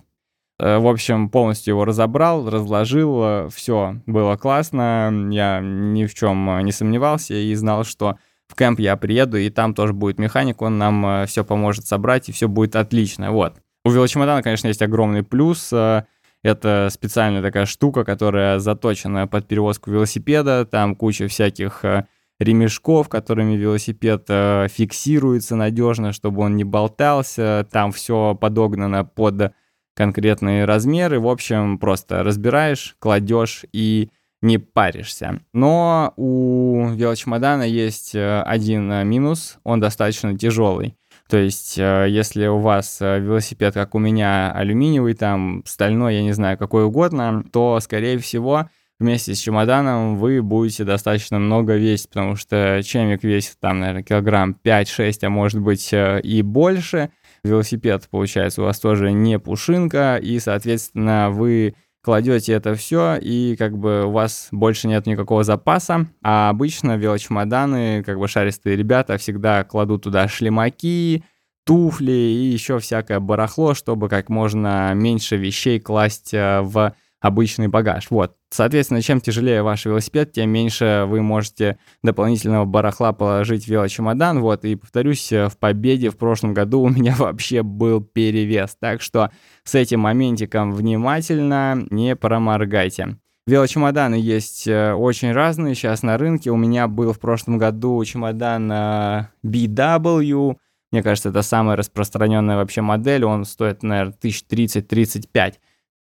Э, 0.59 0.79
в 0.79 0.87
общем, 0.87 1.29
полностью 1.29 1.73
его 1.73 1.85
разобрал, 1.85 2.49
разложил, 2.49 3.49
все 3.51 3.97
было 4.07 4.37
классно, 4.37 5.13
я 5.31 5.61
ни 5.61 6.07
в 6.07 6.15
чем 6.15 6.65
не 6.65 6.73
сомневался 6.73 7.35
и 7.35 7.55
знал, 7.55 7.85
что 7.85 8.17
в 8.49 8.55
кемп 8.55 8.81
я 8.81 8.97
приеду, 8.97 9.37
и 9.37 9.51
там 9.51 9.75
тоже 9.75 9.93
будет 9.93 10.19
механик, 10.19 10.63
он 10.63 10.79
нам 10.79 11.05
э, 11.07 11.27
все 11.27 11.45
поможет 11.45 11.87
собрать, 11.87 12.29
и 12.29 12.33
все 12.33 12.49
будет 12.49 12.77
отлично, 12.77 13.33
вот. 13.33 13.55
У 13.85 13.91
велочемодана, 13.91 14.43
конечно, 14.43 14.69
есть 14.69 14.83
огромный 14.83 15.23
плюс, 15.23 15.73
э, 15.73 16.05
это 16.47 16.89
специальная 16.93 17.43
такая 17.43 17.67
штука, 17.67 18.05
которая 18.05 18.61
заточена 18.61 19.27
под 19.27 19.49
перевозку 19.49 19.91
велосипеда. 19.91 20.65
Там 20.65 20.95
куча 20.95 21.27
всяких 21.27 21.85
э, 21.85 22.07
ремешков, 22.39 23.09
которыми 23.09 23.57
велосипед 23.57 24.27
э, 24.29 24.69
фиксируется 24.71 25.57
надежно, 25.57 26.13
чтобы 26.13 26.43
он 26.43 26.57
не 26.57 26.63
болтался. 26.63 27.67
Там 27.73 27.91
все 27.91 28.37
подогнано 28.41 29.05
под 29.05 29.55
конкретные 29.95 30.67
размеры. 30.67 31.19
В 31.19 31.27
общем, 31.27 31.79
просто 31.79 32.23
разбираешь, 32.23 32.95
кладешь 33.01 33.65
и 33.73 34.11
не 34.41 34.59
паришься. 34.59 35.41
Но 35.53 36.13
у 36.17 36.91
велочемодана 36.91 37.65
есть 37.65 38.15
э, 38.15 38.43
один 38.43 39.09
минус, 39.09 39.59
он 39.65 39.81
достаточно 39.81 40.39
тяжелый. 40.39 40.95
То 41.29 41.39
есть, 41.39 41.77
э, 41.79 42.07
если 42.09 42.47
у 42.47 42.59
вас 42.59 42.99
э, 43.01 43.19
велосипед, 43.19 43.75
как 43.75 43.95
у 43.95 43.99
меня, 43.99 44.53
алюминиевый, 44.53 45.15
там, 45.15 45.63
стальной, 45.67 46.15
я 46.15 46.23
не 46.23 46.33
знаю, 46.33 46.57
какой 46.57 46.85
угодно, 46.85 47.45
то, 47.53 47.81
скорее 47.81 48.19
всего, 48.19 48.69
вместе 49.01 49.35
с 49.35 49.39
чемоданом 49.39 50.17
вы 50.17 50.41
будете 50.41 50.85
достаточно 50.85 51.39
много 51.39 51.75
весить, 51.77 52.09
потому 52.09 52.37
что 52.37 52.81
чемик 52.85 53.25
весит 53.25 53.57
там, 53.61 53.81
наверное, 53.81 54.05
килограмм 54.05 54.57
5-6, 54.63 55.25
а 55.25 55.29
может 55.31 55.61
быть 55.61 55.93
э, 55.93 56.21
и 56.23 56.43
больше. 56.43 57.11
Велосипед, 57.43 58.09
получается, 58.11 58.63
у 58.63 58.65
вас 58.65 58.79
тоже 58.81 59.13
не 59.13 59.39
пушинка, 59.39 60.17
и, 60.17 60.39
соответственно, 60.39 61.31
вы 61.31 61.75
кладете 62.07 62.53
это 62.53 62.77
все, 62.77 63.17
и 63.17 63.57
как 63.57 63.77
бы 63.77 64.05
у 64.05 64.13
вас 64.13 64.47
больше 64.53 64.87
нет 64.87 65.07
никакого 65.07 65.43
запаса. 65.43 66.07
А 66.23 66.51
обычно 66.51 66.97
велочемоданы, 66.97 68.05
как 68.05 68.21
бы 68.21 68.29
шаристые 68.29 68.77
ребята, 68.77 69.19
всегда 69.19 69.65
кладут 69.65 70.05
туда 70.05 70.29
шлемаки, 70.29 71.25
туфли 71.65 72.13
и 72.13 72.45
еще 72.45 72.79
всякое 72.79 73.19
барахло, 73.19 73.75
чтобы 73.75 74.09
как 74.09 74.29
можно 74.29 74.95
меньше 74.95 75.37
вещей 75.37 75.81
класть 75.81 76.33
э, 76.33 76.61
в 76.61 76.95
обычный 77.21 77.69
багаж. 77.69 78.07
Вот. 78.11 78.37
Соответственно, 78.51 79.03
чем 79.03 79.21
тяжелее 79.21 79.63
ваш 79.63 79.85
велосипед, 79.87 80.33
тем 80.33 80.51
меньше 80.51 81.05
вы 81.09 81.23
можете 81.23 81.79
дополнительного 82.03 82.65
барахла 82.65 83.13
положить 83.13 83.65
в 83.65 83.69
велочемодан. 83.69 84.41
Вот. 84.41 84.65
И 84.65 84.77
повторюсь, 84.77 85.31
в 85.31 85.53
победе 85.59 86.11
в 86.11 86.17
прошлом 86.17 86.55
году 86.55 86.83
у 86.83 86.89
меня 86.89 87.15
вообще 87.19 87.63
был 87.63 88.01
перевес. 88.01 88.77
Так 88.79 89.03
что 89.03 89.31
с 89.65 89.75
этим 89.75 90.01
моментиком 90.01 90.73
внимательно 90.73 91.87
не 91.91 92.17
проморгайте. 92.17 93.17
Велочемоданы 93.47 94.17
есть 94.17 94.67
э, 94.67 94.93
очень 94.93 95.31
разные 95.31 95.77
сейчас 95.77 96.03
на 96.03 96.19
рынке. 96.19 96.51
У 96.51 96.57
меня 96.57 96.89
был 96.89 97.13
в 97.13 97.21
прошлом 97.21 97.59
году 97.59 98.05
чемодан 98.05 98.73
э, 98.73 99.29
BW. 99.45 100.57
Мне 100.91 101.03
кажется, 101.05 101.29
это 101.29 101.43
самая 101.43 101.77
распространенная 101.77 102.57
вообще 102.57 102.81
модель. 102.81 103.25
Он 103.25 103.45
стоит, 103.45 103.85
наверное, 103.85 104.15
1030-35. 104.21 105.55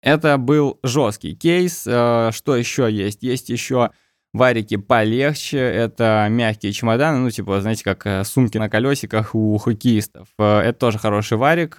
Это 0.03 0.37
был 0.37 0.81
жесткий 0.83 1.35
кейс. 1.35 1.85
Э, 1.87 2.31
что 2.33 2.57
еще 2.57 2.91
есть? 2.91 3.23
Есть 3.23 3.49
еще 3.49 3.91
варики 4.33 4.77
полегче. 4.77 5.59
Это 5.59 6.27
мягкие 6.29 6.73
чемоданы, 6.73 7.19
ну, 7.19 7.31
типа, 7.31 7.61
знаете, 7.61 7.85
как 7.85 8.05
э, 8.07 8.25
сумки 8.25 8.59
на 8.59 8.69
колесиках 8.69 9.35
у 9.35 9.57
хоккеистов. 9.59 10.29
Э, 10.39 10.59
это 10.59 10.79
тоже 10.79 10.99
хороший 10.99 11.39
варик. 11.39 11.77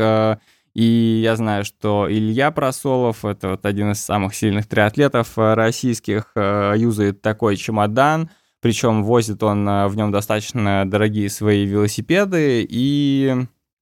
И 0.74 1.22
я 1.24 1.36
знаю, 1.36 1.66
что 1.66 2.08
Илья 2.10 2.50
Просолов, 2.50 3.26
это 3.26 3.50
вот 3.50 3.66
один 3.66 3.92
из 3.92 4.02
самых 4.02 4.34
сильных 4.34 4.68
триатлетов 4.68 5.34
российских, 5.38 6.32
юзает 6.36 7.22
такой 7.22 7.58
чемодан. 7.58 8.32
Причем 8.60 9.04
возит 9.04 9.44
он 9.44 9.66
в 9.66 9.94
нем 9.96 10.12
достаточно 10.12 10.90
дорогие 10.90 11.30
свои 11.30 11.66
велосипеды. 11.66 12.66
И 12.68 13.36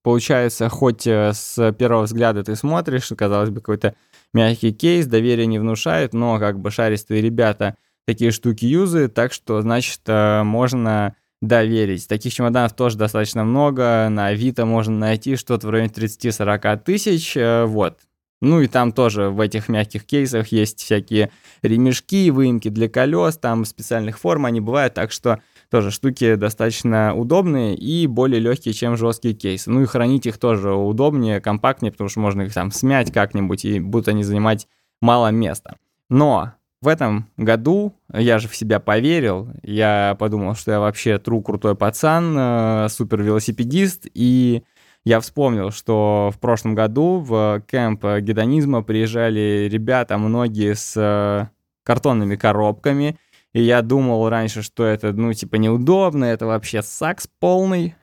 получается, 0.03 0.67
хоть 0.67 1.07
с 1.07 1.73
первого 1.79 2.03
взгляда 2.03 2.43
ты 2.43 2.57
смотришь, 2.57 3.09
казалось 3.15 3.51
бы, 3.51 3.61
какой-то 3.61 3.95
мягкий 4.33 4.71
кейс, 4.73 5.05
доверие 5.05 5.45
не 5.45 5.59
внушает, 5.59 6.13
но 6.13 6.39
как 6.39 6.59
бы 6.59 6.71
шаристые 6.71 7.21
ребята 7.21 7.75
такие 8.05 8.31
штуки 8.31 8.65
юзают, 8.65 9.13
так 9.13 9.33
что, 9.33 9.61
значит, 9.61 10.01
э, 10.07 10.43
можно 10.43 11.15
доверить. 11.41 12.07
Таких 12.07 12.33
чемоданов 12.33 12.73
тоже 12.73 12.97
достаточно 12.97 13.43
много, 13.43 14.07
на 14.09 14.27
Авито 14.27 14.65
можно 14.65 14.97
найти 14.97 15.35
что-то 15.35 15.67
в 15.67 15.69
районе 15.69 15.89
30-40 15.89 16.83
тысяч, 16.83 17.35
э, 17.35 17.65
вот. 17.65 17.99
Ну 18.41 18.61
и 18.61 18.67
там 18.67 18.91
тоже 18.91 19.29
в 19.29 19.39
этих 19.39 19.69
мягких 19.69 20.03
кейсах 20.03 20.47
есть 20.47 20.79
всякие 20.79 21.31
ремешки, 21.61 22.31
выемки 22.31 22.69
для 22.69 22.89
колес, 22.89 23.37
там 23.37 23.65
специальных 23.65 24.17
форм 24.17 24.45
они 24.47 24.59
бывают, 24.59 24.95
так 24.95 25.11
что 25.11 25.41
тоже 25.71 25.89
штуки 25.89 26.35
достаточно 26.35 27.15
удобные 27.15 27.75
и 27.75 28.05
более 28.05 28.41
легкие, 28.41 28.73
чем 28.73 28.97
жесткие 28.97 29.33
кейсы. 29.33 29.71
Ну 29.71 29.81
и 29.81 29.85
хранить 29.85 30.25
их 30.25 30.37
тоже 30.37 30.73
удобнее, 30.73 31.39
компактнее, 31.39 31.93
потому 31.93 32.09
что 32.09 32.19
можно 32.19 32.41
их 32.41 32.53
там 32.53 32.71
смять 32.71 33.11
как-нибудь, 33.11 33.63
и 33.63 33.79
будут 33.79 34.09
они 34.09 34.23
занимать 34.23 34.67
мало 35.01 35.31
места. 35.31 35.77
Но 36.09 36.51
в 36.81 36.89
этом 36.89 37.29
году 37.37 37.95
я 38.13 38.37
же 38.37 38.49
в 38.49 38.55
себя 38.55 38.81
поверил, 38.81 39.47
я 39.63 40.17
подумал, 40.19 40.55
что 40.55 40.71
я 40.71 40.81
вообще 40.81 41.19
тру 41.19 41.41
крутой 41.41 41.75
пацан, 41.75 42.35
э, 42.37 42.87
супер 42.89 43.21
велосипедист, 43.21 44.07
и 44.13 44.63
я 45.05 45.21
вспомнил, 45.21 45.71
что 45.71 46.31
в 46.35 46.39
прошлом 46.39 46.75
году 46.75 47.19
в 47.25 47.63
кемп 47.65 48.03
гедонизма 48.19 48.83
приезжали 48.83 49.69
ребята, 49.71 50.17
многие 50.17 50.75
с 50.75 50.93
э, 50.97 51.47
картонными 51.83 52.35
коробками, 52.35 53.17
и 53.53 53.61
я 53.61 53.81
думал 53.81 54.29
раньше, 54.29 54.61
что 54.61 54.85
это, 54.85 55.11
ну, 55.13 55.33
типа, 55.33 55.55
неудобно, 55.55 56.25
это 56.25 56.45
вообще 56.45 56.81
сакс 56.81 57.27
полный. 57.39 57.95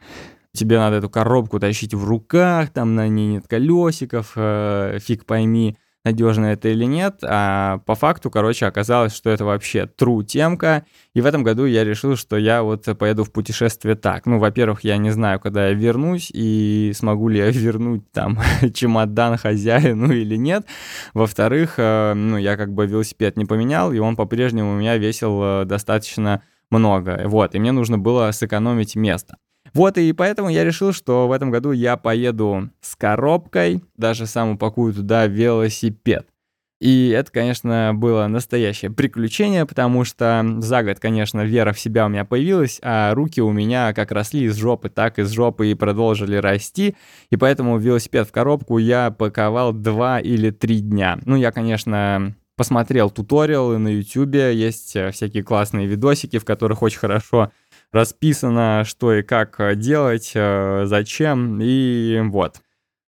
Тебе 0.53 0.79
надо 0.79 0.97
эту 0.97 1.09
коробку 1.11 1.61
тащить 1.61 1.95
в 1.95 2.05
руках, 2.05 2.71
там 2.71 2.95
на 2.95 3.09
ней 3.09 3.29
нет 3.29 3.47
колесиков, 3.47 4.33
э, 4.37 4.99
фиг 5.01 5.25
пойми 5.25 5.77
надежно 6.05 6.47
это 6.47 6.69
или 6.69 6.85
нет, 6.85 7.19
а 7.23 7.79
по 7.87 7.95
факту, 7.95 8.31
короче, 8.31 8.67
оказалось, 8.67 9.15
что 9.15 9.31
это 9.31 9.45
вообще 9.45 9.89
true 9.99 10.25
темка, 10.25 10.85
и 11.15 11.21
в 11.21 11.27
этом 11.27 11.43
году 11.43 11.65
я 11.65 11.85
решил, 11.85 12.17
что 12.17 12.37
я 12.37 12.63
вот 12.63 12.87
поеду 12.99 13.25
в 13.25 13.33
путешествие 13.33 13.95
так. 13.95 14.27
Ну, 14.27 14.39
во-первых, 14.39 14.85
я 14.85 14.97
не 14.97 15.11
знаю, 15.11 15.41
когда 15.41 15.69
я 15.69 15.75
вернусь, 15.75 16.31
и 16.33 16.93
смогу 16.95 17.29
ли 17.29 17.39
я 17.39 17.51
вернуть 17.51 18.11
там 18.13 18.39
чемодан 18.75 19.37
хозяину 19.37 20.13
или 20.13 20.37
нет. 20.37 20.67
Во-вторых, 21.15 21.75
э, 21.79 22.15
ну, 22.15 22.37
я 22.37 22.57
как 22.57 22.73
бы 22.73 22.87
велосипед 22.87 23.37
не 23.37 23.45
поменял, 23.45 23.93
и 23.93 23.99
он 23.99 24.17
по-прежнему 24.17 24.73
у 24.73 24.77
меня 24.77 24.97
весил 24.97 25.41
э, 25.43 25.65
достаточно 25.65 26.43
много. 26.71 27.23
Вот, 27.27 27.55
и 27.55 27.59
мне 27.59 27.73
нужно 27.73 27.99
было 27.99 28.31
сэкономить 28.31 28.97
место. 28.97 29.37
Вот 29.75 29.99
и 29.99 30.13
поэтому 30.13 30.49
я 30.49 30.65
решил, 30.65 30.93
что 30.93 31.29
в 31.29 31.33
этом 31.33 31.51
году 31.51 31.73
я 31.73 31.97
поеду 31.97 32.71
с 32.81 32.97
коробкой, 32.97 33.83
даже 33.97 34.27
сам 34.27 34.51
упакую 34.51 34.95
туда 34.95 35.27
велосипед. 35.27 36.27
И 36.81 37.09
это, 37.09 37.33
конечно, 37.33 37.91
было 37.93 38.29
настоящее 38.29 38.93
приключение, 38.93 39.67
потому 39.67 40.05
что 40.05 40.47
за 40.59 40.85
год, 40.85 41.01
конечно, 41.01 41.45
вера 41.45 41.73
в 41.73 41.81
себя 41.81 42.07
у 42.07 42.09
меня 42.09 42.25
появилась, 42.25 42.79
а 42.83 43.15
руки 43.15 43.41
у 43.41 43.51
меня 43.51 43.93
как 43.93 44.13
росли 44.13 44.45
из 44.45 44.57
жопы, 44.57 44.89
так 44.89 45.19
из 45.19 45.31
жопы 45.33 45.73
и 45.73 45.75
продолжили 45.75 46.37
расти. 46.37 46.95
И 47.31 47.37
поэтому 47.37 47.79
велосипед 47.79 48.29
в 48.29 48.33
коробку 48.33 48.79
я 48.79 49.11
паковал 49.11 49.73
два 49.73 50.21
или 50.21 50.51
три 50.51 50.79
дня. 50.79 51.19
Ну, 51.25 51.35
я, 51.35 51.51
конечно, 51.51 52.37
посмотрел 52.57 53.11
туториалы 53.11 53.79
на 53.79 53.89
YouTube, 53.89 54.35
есть 54.35 54.97
всякие 55.13 55.43
классные 55.43 55.89
видосики, 55.89 56.39
в 56.39 56.45
которых 56.45 56.83
очень 56.83 56.99
хорошо 56.99 57.51
расписано, 57.93 58.85
что 58.85 59.15
и 59.15 59.23
как 59.23 59.61
э, 59.61 59.75
делать, 59.75 60.33
э, 60.35 60.85
зачем, 60.87 61.59
и 61.61 62.21
вот. 62.27 62.61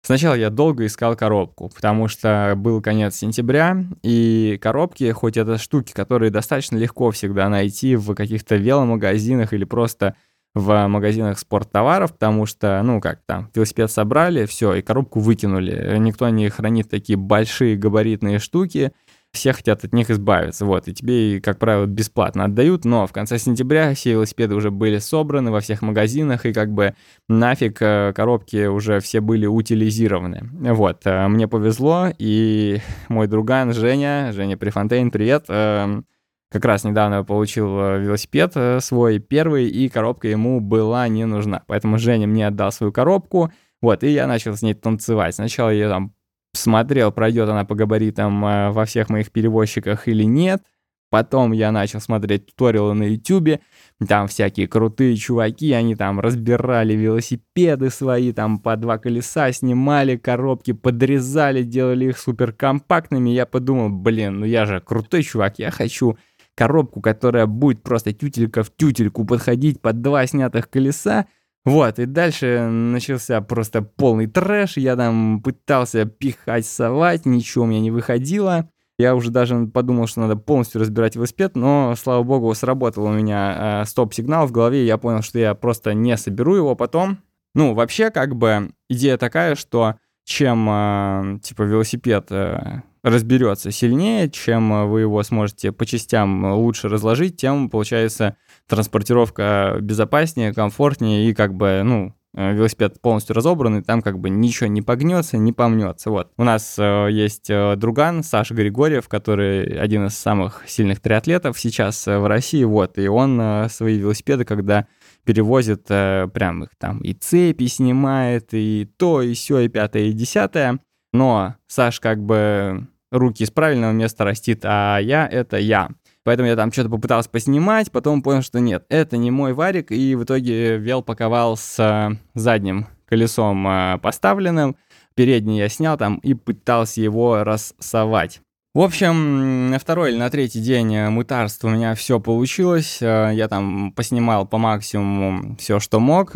Сначала 0.02 0.34
я 0.34 0.48
долго 0.48 0.86
искал 0.86 1.14
коробку, 1.14 1.68
потому 1.68 2.08
что 2.08 2.54
был 2.56 2.80
конец 2.80 3.16
сентября, 3.16 3.84
и 4.02 4.58
коробки, 4.60 5.10
хоть 5.12 5.36
это 5.36 5.58
штуки, 5.58 5.92
которые 5.92 6.30
достаточно 6.30 6.76
легко 6.78 7.10
всегда 7.10 7.50
найти 7.50 7.96
в 7.96 8.14
каких-то 8.14 8.56
веломагазинах 8.56 9.52
или 9.52 9.64
просто 9.64 10.14
в 10.54 10.86
магазинах 10.88 11.38
спорттоваров, 11.38 12.12
потому 12.14 12.46
что, 12.46 12.80
ну 12.82 13.00
как 13.00 13.20
там, 13.26 13.50
велосипед 13.54 13.90
собрали, 13.90 14.46
все, 14.46 14.74
и 14.74 14.82
коробку 14.82 15.20
выкинули. 15.20 15.96
Никто 15.98 16.28
не 16.30 16.48
хранит 16.48 16.88
такие 16.88 17.16
большие 17.16 17.76
габаритные 17.76 18.38
штуки, 18.38 18.92
все 19.32 19.52
хотят 19.52 19.84
от 19.84 19.92
них 19.92 20.10
избавиться, 20.10 20.66
вот, 20.66 20.88
и 20.88 20.94
тебе, 20.94 21.40
как 21.40 21.58
правило, 21.58 21.86
бесплатно 21.86 22.44
отдают, 22.44 22.84
но 22.84 23.06
в 23.06 23.12
конце 23.12 23.38
сентября 23.38 23.94
все 23.94 24.12
велосипеды 24.12 24.54
уже 24.54 24.70
были 24.70 24.98
собраны 24.98 25.50
во 25.50 25.60
всех 25.60 25.82
магазинах, 25.82 26.46
и 26.46 26.52
как 26.52 26.72
бы 26.72 26.94
нафиг 27.28 27.80
э, 27.80 28.12
коробки 28.14 28.66
уже 28.66 29.00
все 29.00 29.20
были 29.20 29.46
утилизированы. 29.46 30.50
Вот, 30.74 31.02
э, 31.04 31.28
мне 31.28 31.46
повезло, 31.46 32.08
и 32.18 32.80
мой 33.08 33.28
друган 33.28 33.72
Женя, 33.72 34.32
Женя 34.32 34.56
Префонтейн, 34.56 35.12
привет, 35.12 35.44
эм, 35.48 36.06
как 36.50 36.64
раз 36.64 36.82
недавно 36.82 37.22
получил 37.22 37.78
э, 37.78 38.00
велосипед 38.00 38.54
свой 38.80 39.20
первый, 39.20 39.68
и 39.68 39.88
коробка 39.88 40.26
ему 40.26 40.60
была 40.60 41.06
не 41.06 41.24
нужна. 41.24 41.62
Поэтому 41.68 41.98
Женя 41.98 42.26
мне 42.26 42.48
отдал 42.48 42.72
свою 42.72 42.92
коробку, 42.92 43.52
вот, 43.80 44.02
и 44.02 44.08
я 44.10 44.26
начал 44.26 44.56
с 44.56 44.62
ней 44.62 44.74
танцевать. 44.74 45.36
Сначала 45.36 45.70
я 45.70 45.88
там 45.88 46.14
смотрел, 46.52 47.12
пройдет 47.12 47.48
она 47.48 47.64
по 47.64 47.74
габаритам 47.74 48.44
э, 48.44 48.70
во 48.70 48.84
всех 48.84 49.08
моих 49.08 49.30
перевозчиках 49.30 50.08
или 50.08 50.24
нет. 50.24 50.62
Потом 51.10 51.50
я 51.50 51.72
начал 51.72 52.00
смотреть 52.00 52.46
туториалы 52.46 52.94
на 52.94 53.02
YouTube, 53.02 53.60
там 54.06 54.28
всякие 54.28 54.68
крутые 54.68 55.16
чуваки, 55.16 55.72
они 55.72 55.96
там 55.96 56.20
разбирали 56.20 56.94
велосипеды 56.94 57.90
свои, 57.90 58.32
там 58.32 58.60
по 58.60 58.76
два 58.76 58.96
колеса 58.96 59.50
снимали, 59.50 60.16
коробки 60.16 60.72
подрезали, 60.72 61.64
делали 61.64 62.06
их 62.06 62.18
супер 62.18 62.52
компактными. 62.52 63.30
Я 63.30 63.44
подумал, 63.44 63.88
блин, 63.88 64.38
ну 64.38 64.46
я 64.46 64.66
же 64.66 64.80
крутой 64.80 65.24
чувак, 65.24 65.58
я 65.58 65.72
хочу 65.72 66.16
коробку, 66.54 67.00
которая 67.00 67.46
будет 67.46 67.82
просто 67.82 68.12
тютелька 68.12 68.62
в 68.62 68.70
тютельку 68.70 69.24
подходить 69.24 69.80
под 69.80 70.02
два 70.02 70.24
снятых 70.26 70.70
колеса, 70.70 71.26
вот, 71.64 71.98
и 71.98 72.06
дальше 72.06 72.68
начался 72.70 73.40
просто 73.42 73.82
полный 73.82 74.26
трэш. 74.26 74.76
Я 74.76 74.96
там 74.96 75.42
пытался 75.42 76.06
пихать, 76.06 76.64
совать, 76.66 77.26
ничего 77.26 77.64
у 77.64 77.66
меня 77.66 77.80
не 77.80 77.90
выходило. 77.90 78.70
Я 78.98 79.14
уже 79.14 79.30
даже 79.30 79.66
подумал, 79.66 80.06
что 80.06 80.20
надо 80.20 80.36
полностью 80.36 80.80
разбирать 80.80 81.16
велосипед, 81.16 81.56
но, 81.56 81.94
слава 81.96 82.22
богу, 82.22 82.52
сработал 82.54 83.04
у 83.04 83.12
меня 83.12 83.82
э, 83.82 83.86
стоп-сигнал 83.86 84.46
в 84.46 84.52
голове, 84.52 84.82
и 84.82 84.86
я 84.86 84.98
понял, 84.98 85.22
что 85.22 85.38
я 85.38 85.54
просто 85.54 85.94
не 85.94 86.16
соберу 86.18 86.54
его 86.54 86.74
потом. 86.74 87.18
Ну, 87.54 87.72
вообще, 87.72 88.10
как 88.10 88.36
бы, 88.36 88.72
идея 88.90 89.16
такая, 89.16 89.54
что 89.54 89.94
чем, 90.24 90.68
э, 90.68 91.38
типа, 91.42 91.62
велосипед 91.62 92.26
э, 92.30 92.82
разберется 93.02 93.70
сильнее, 93.70 94.28
чем 94.28 94.90
вы 94.90 95.00
его 95.00 95.22
сможете 95.22 95.72
по 95.72 95.86
частям 95.86 96.52
лучше 96.52 96.88
разложить, 96.88 97.38
тем 97.38 97.70
получается 97.70 98.36
транспортировка 98.70 99.76
безопаснее, 99.80 100.54
комфортнее 100.54 101.28
и 101.28 101.34
как 101.34 101.54
бы, 101.54 101.82
ну, 101.84 102.14
Э, 102.32 102.52
велосипед 102.52 103.00
полностью 103.00 103.34
разобранный, 103.34 103.82
там 103.82 104.02
как 104.02 104.20
бы 104.20 104.30
ничего 104.30 104.68
не 104.68 104.82
погнется, 104.82 105.36
не 105.36 105.52
помнется. 105.52 106.10
Вот. 106.10 106.30
У 106.36 106.44
нас 106.44 106.76
э, 106.78 107.08
есть 107.10 107.50
э, 107.50 107.74
друган 107.76 108.22
Саша 108.22 108.54
Григорьев, 108.54 109.08
который 109.08 109.64
один 109.78 110.06
из 110.06 110.16
самых 110.16 110.62
сильных 110.66 111.00
триатлетов 111.00 111.58
сейчас 111.58 112.06
э, 112.06 112.18
в 112.18 112.26
России, 112.28 112.62
вот, 112.62 112.98
и 112.98 113.08
он 113.08 113.40
э, 113.40 113.68
свои 113.68 113.98
велосипеды, 113.98 114.44
когда 114.44 114.86
перевозит, 115.24 115.86
э, 115.88 116.28
прям 116.32 116.62
их 116.62 116.70
там 116.78 117.00
и 117.00 117.14
цепи 117.14 117.66
снимает, 117.66 118.50
и 118.52 118.88
то, 118.96 119.22
и 119.22 119.34
все, 119.34 119.60
и 119.60 119.68
пятое, 119.68 120.04
и 120.04 120.12
десятое. 120.12 120.78
Но 121.12 121.56
Саш 121.66 121.98
как 121.98 122.22
бы 122.22 122.86
руки 123.10 123.42
из 123.42 123.50
правильного 123.50 123.90
места 123.90 124.24
растит, 124.24 124.60
а 124.62 124.98
я— 124.98 125.26
это 125.30 125.56
я. 125.56 125.88
Поэтому 126.24 126.48
я 126.48 126.56
там 126.56 126.70
что-то 126.70 126.90
попытался 126.90 127.30
поснимать, 127.30 127.90
потом 127.90 128.22
понял, 128.22 128.42
что 128.42 128.60
нет, 128.60 128.84
это 128.90 129.16
не 129.16 129.30
мой 129.30 129.54
варик, 129.54 129.90
и 129.90 130.14
в 130.14 130.24
итоге 130.24 130.76
вел 130.76 131.02
паковал 131.02 131.56
с 131.56 131.78
э, 131.78 132.16
задним 132.34 132.88
колесом 133.08 133.66
э, 133.66 133.98
поставленным. 134.02 134.76
Передний 135.14 135.58
я 135.58 135.68
снял 135.68 135.96
там 135.96 136.16
и 136.18 136.34
пытался 136.34 137.00
его 137.00 137.42
рассовать. 137.42 138.42
В 138.74 138.80
общем, 138.80 139.70
на 139.70 139.78
второй 139.78 140.10
или 140.10 140.18
на 140.18 140.30
третий 140.30 140.60
день 140.60 140.94
э, 140.94 141.08
мытарства 141.08 141.68
у 141.68 141.70
меня 141.70 141.94
все 141.94 142.20
получилось. 142.20 142.98
Я 143.00 143.48
там 143.48 143.92
поснимал 143.92 144.46
по 144.46 144.58
максимуму 144.58 145.56
все, 145.56 145.80
что 145.80 146.00
мог. 146.00 146.32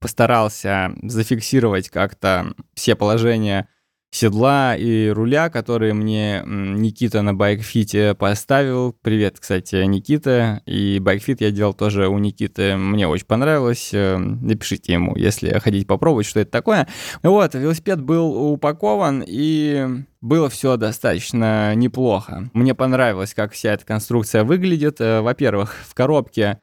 Постарался 0.00 0.92
зафиксировать 1.02 1.88
как-то 1.88 2.54
все 2.74 2.94
положения 2.94 3.68
седла 4.14 4.76
и 4.76 5.08
руля, 5.08 5.50
которые 5.50 5.92
мне 5.92 6.42
Никита 6.46 7.22
на 7.22 7.34
байкфите 7.34 8.14
поставил. 8.14 8.94
Привет, 9.02 9.38
кстати, 9.40 9.76
Никита. 9.84 10.62
И 10.66 11.00
байкфит 11.00 11.40
я 11.40 11.50
делал 11.50 11.74
тоже 11.74 12.08
у 12.08 12.18
Никиты. 12.18 12.76
Мне 12.76 13.08
очень 13.08 13.26
понравилось. 13.26 13.90
Э, 13.92 14.16
напишите 14.16 14.92
ему, 14.92 15.16
если 15.16 15.58
хотите 15.58 15.84
попробовать, 15.84 16.26
что 16.26 16.40
это 16.40 16.50
такое. 16.50 16.86
Вот, 17.22 17.54
велосипед 17.54 18.00
был 18.00 18.52
упакован, 18.52 19.24
и 19.26 20.04
было 20.20 20.48
все 20.48 20.76
достаточно 20.76 21.74
неплохо. 21.74 22.48
Мне 22.54 22.74
понравилось, 22.74 23.34
как 23.34 23.52
вся 23.52 23.72
эта 23.72 23.84
конструкция 23.84 24.44
выглядит. 24.44 25.00
Э, 25.00 25.22
во-первых, 25.22 25.74
в 25.88 25.94
коробке 25.94 26.60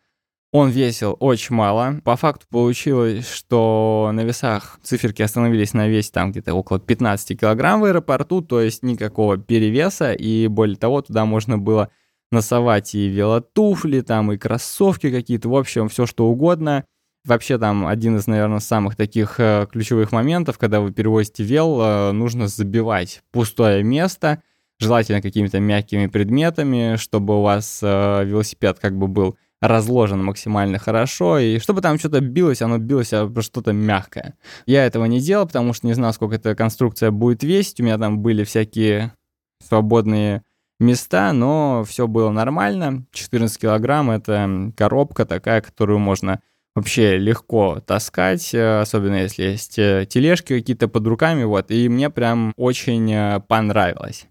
он 0.52 0.70
весил 0.70 1.16
очень 1.20 1.56
мало. 1.56 2.02
По 2.04 2.18
факту 2.18 2.46
получилось, 2.50 3.28
что 3.28 4.12
на 4.14 4.22
весах 4.22 4.80
циферки 4.84 5.22
остановились 5.22 5.74
на 5.74 5.88
весе 5.88 6.12
там 6.12 6.32
где-то 6.32 6.54
около 6.54 6.80
15 6.80 7.40
килограмм 7.40 7.80
в 7.80 7.86
аэропорту, 7.86 8.42
то 8.42 8.60
есть 8.60 8.84
никакого 8.84 9.38
перевеса, 9.38 10.14
и 10.14 10.48
более 10.48 10.76
того, 10.76 11.02
туда 11.02 11.26
можно 11.26 11.58
было 11.58 11.90
носовать 12.32 12.96
и 12.96 13.08
велотуфли, 13.08 14.02
там, 14.02 14.32
и 14.32 14.38
кроссовки 14.38 15.10
какие-то, 15.10 15.50
в 15.50 15.56
общем, 15.56 15.90
все 15.90 16.06
что 16.06 16.28
угодно. 16.28 16.86
Вообще 17.24 17.58
там 17.58 17.86
один 17.86 18.18
из, 18.18 18.28
наверное, 18.28 18.60
самых 18.60 18.96
таких 18.96 19.40
э, 19.40 19.68
ключевых 19.72 20.12
моментов, 20.12 20.58
когда 20.58 20.82
вы 20.82 20.92
перевозите 20.92 21.44
вел, 21.44 21.80
э, 21.80 22.12
нужно 22.14 22.48
забивать 22.48 23.22
пустое 23.32 23.84
место, 23.84 24.42
желательно 24.80 25.22
какими-то 25.22 25.60
мягкими 25.60 26.08
предметами, 26.08 26.96
чтобы 26.96 27.38
у 27.38 27.44
вас 27.44 27.80
э, 27.84 28.26
велосипед 28.26 28.80
как 28.80 28.98
бы 28.98 29.08
был 29.08 29.38
разложен 29.62 30.24
максимально 30.24 30.80
хорошо, 30.80 31.38
и 31.38 31.60
чтобы 31.60 31.82
там 31.82 32.00
что-то 32.00 32.20
билось, 32.20 32.62
оно 32.62 32.80
билось 32.80 33.14
а 33.14 33.32
что-то 33.42 33.72
мягкое. 33.72 34.34
Я 34.66 34.86
этого 34.86 35.06
не 35.06 35.20
делал, 35.20 35.46
потому 35.46 35.74
что 35.74 35.88
не 35.88 35.94
знал, 35.94 36.14
сколько 36.14 36.36
эта 36.36 36.56
конструкция 36.56 37.12
будет 37.12 37.44
весить. 37.44 37.80
У 37.80 37.84
меня 37.84 37.98
там 37.98 38.20
были 38.20 38.44
всякие 38.44 39.14
свободные 39.64 40.42
места, 40.80 41.32
но 41.32 41.86
все 41.88 42.08
было 42.08 42.32
нормально. 42.32 43.06
14 43.12 43.62
килограмм— 43.62 44.10
это 44.12 44.74
коробка 44.76 45.26
такая, 45.26 45.62
которую 45.62 46.00
можно 46.00 46.42
вообще 46.76 47.18
легко 47.18 47.82
таскать, 47.86 48.56
особенно 48.56 49.22
если 49.22 49.44
есть 49.44 49.78
э, 49.78 50.08
тележки 50.10 50.58
какие-то 50.58 50.88
под 50.88 51.06
руками, 51.06 51.44
вот, 51.44 51.70
и 51.70 51.90
мне 51.90 52.10
прям 52.10 52.54
очень 52.56 53.12
э, 53.12 53.42
понравилось. 53.42 54.28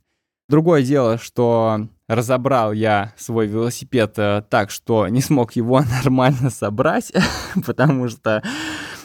Другое 0.51 0.83
дело, 0.83 1.17
что 1.17 1.87
разобрал 2.09 2.73
я 2.73 3.13
свой 3.17 3.47
велосипед 3.47 4.15
э, 4.17 4.43
так, 4.51 4.73
что 4.73 5.07
не 5.07 5.21
смог 5.21 5.53
его 5.53 5.81
нормально 6.03 6.51
собрать, 6.51 7.13
потому 7.67 8.09
что... 8.09 8.43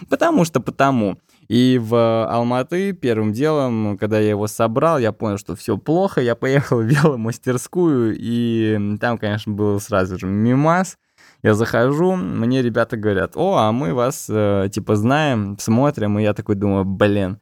Потому 0.09 0.43
что 0.43 0.59
потому. 0.59 1.19
И 1.47 1.79
в 1.79 2.27
Алматы 2.27 2.93
первым 2.93 3.31
делом, 3.31 3.95
когда 3.99 4.19
я 4.19 4.31
его 4.31 4.47
собрал, 4.47 4.97
я 4.97 5.11
понял, 5.11 5.37
что 5.37 5.55
все 5.55 5.77
плохо. 5.77 6.19
Я 6.19 6.33
поехал 6.33 6.79
в 6.79 6.83
веломастерскую, 6.85 8.15
и 8.17 8.97
там, 8.99 9.19
конечно, 9.19 9.53
был 9.53 9.79
сразу 9.79 10.17
же 10.17 10.25
мимас. 10.25 10.97
Я 11.43 11.53
захожу, 11.53 12.15
мне 12.15 12.63
ребята 12.63 12.97
говорят, 12.97 13.33
о, 13.35 13.57
а 13.57 13.71
мы 13.71 13.93
вас, 13.93 14.25
э, 14.29 14.67
типа, 14.73 14.95
знаем, 14.95 15.57
смотрим. 15.59 16.17
И 16.17 16.23
я 16.23 16.33
такой 16.33 16.55
думаю, 16.55 16.85
блин, 16.85 17.39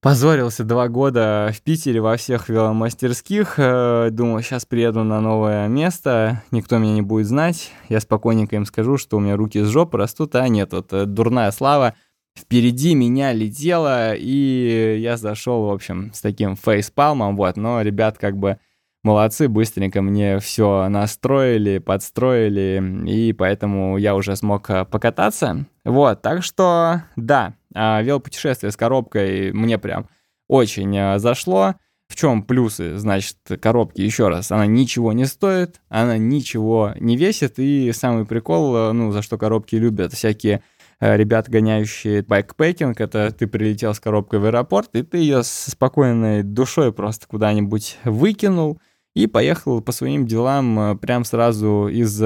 Позорился 0.00 0.62
два 0.62 0.86
года 0.88 1.50
в 1.52 1.60
Питере 1.60 2.00
во 2.00 2.16
всех 2.16 2.48
веломастерских. 2.48 3.54
Э, 3.58 4.10
думал, 4.12 4.40
сейчас 4.42 4.64
приеду 4.64 5.02
на 5.02 5.20
новое 5.20 5.66
место, 5.66 6.44
никто 6.52 6.78
меня 6.78 6.92
не 6.92 7.02
будет 7.02 7.26
знать. 7.26 7.72
Я 7.88 7.98
спокойненько 7.98 8.54
им 8.54 8.64
скажу, 8.64 8.96
что 8.96 9.16
у 9.16 9.20
меня 9.20 9.36
руки 9.36 9.60
с 9.60 9.66
жопы 9.66 9.98
растут, 9.98 10.36
а 10.36 10.46
нет, 10.46 10.72
вот 10.72 10.92
э, 10.92 11.04
дурная 11.04 11.50
слава 11.50 11.94
впереди 12.38 12.94
меня 12.94 13.32
летела, 13.32 14.14
и 14.14 14.98
я 15.00 15.16
зашел, 15.16 15.66
в 15.66 15.72
общем, 15.72 16.12
с 16.14 16.20
таким 16.20 16.54
фейспалмом, 16.54 17.36
вот, 17.36 17.56
но 17.56 17.82
ребят 17.82 18.18
как 18.18 18.36
бы 18.36 18.58
молодцы, 19.02 19.48
быстренько 19.48 20.00
мне 20.00 20.38
все 20.38 20.88
настроили, 20.88 21.78
подстроили, 21.78 23.02
и 23.08 23.32
поэтому 23.32 23.98
я 23.98 24.14
уже 24.14 24.36
смог 24.36 24.70
э, 24.70 24.84
покататься. 24.84 25.66
Вот, 25.84 26.22
так 26.22 26.44
что, 26.44 27.02
да, 27.16 27.54
велопутешествие 28.02 28.72
с 28.72 28.76
коробкой 28.76 29.52
мне 29.52 29.78
прям 29.78 30.08
очень 30.48 30.96
а, 30.98 31.18
зашло. 31.18 31.74
В 32.08 32.16
чем 32.16 32.42
плюсы, 32.42 32.96
значит, 32.96 33.36
коробки? 33.60 34.00
Еще 34.00 34.28
раз, 34.28 34.50
она 34.50 34.64
ничего 34.64 35.12
не 35.12 35.26
стоит, 35.26 35.82
она 35.90 36.16
ничего 36.16 36.94
не 36.98 37.16
весит, 37.16 37.58
и 37.58 37.92
самый 37.92 38.24
прикол, 38.24 38.74
а, 38.74 38.92
ну, 38.92 39.12
за 39.12 39.20
что 39.20 39.36
коробки 39.36 39.76
любят 39.76 40.14
всякие 40.14 40.62
ребят, 41.00 41.48
гоняющие 41.48 42.22
байкпекинг, 42.22 43.00
это 43.00 43.30
ты 43.30 43.46
прилетел 43.46 43.94
с 43.94 44.00
коробкой 44.00 44.40
в 44.40 44.46
аэропорт, 44.46 44.88
и 44.94 45.02
ты 45.02 45.18
ее 45.18 45.44
с 45.44 45.48
спокойной 45.70 46.42
душой 46.42 46.92
просто 46.92 47.28
куда-нибудь 47.28 47.98
выкинул 48.02 48.80
и 49.14 49.28
поехал 49.28 49.80
по 49.80 49.92
своим 49.92 50.26
делам 50.26 50.98
прям 50.98 51.24
сразу 51.24 51.86
из 51.86 52.20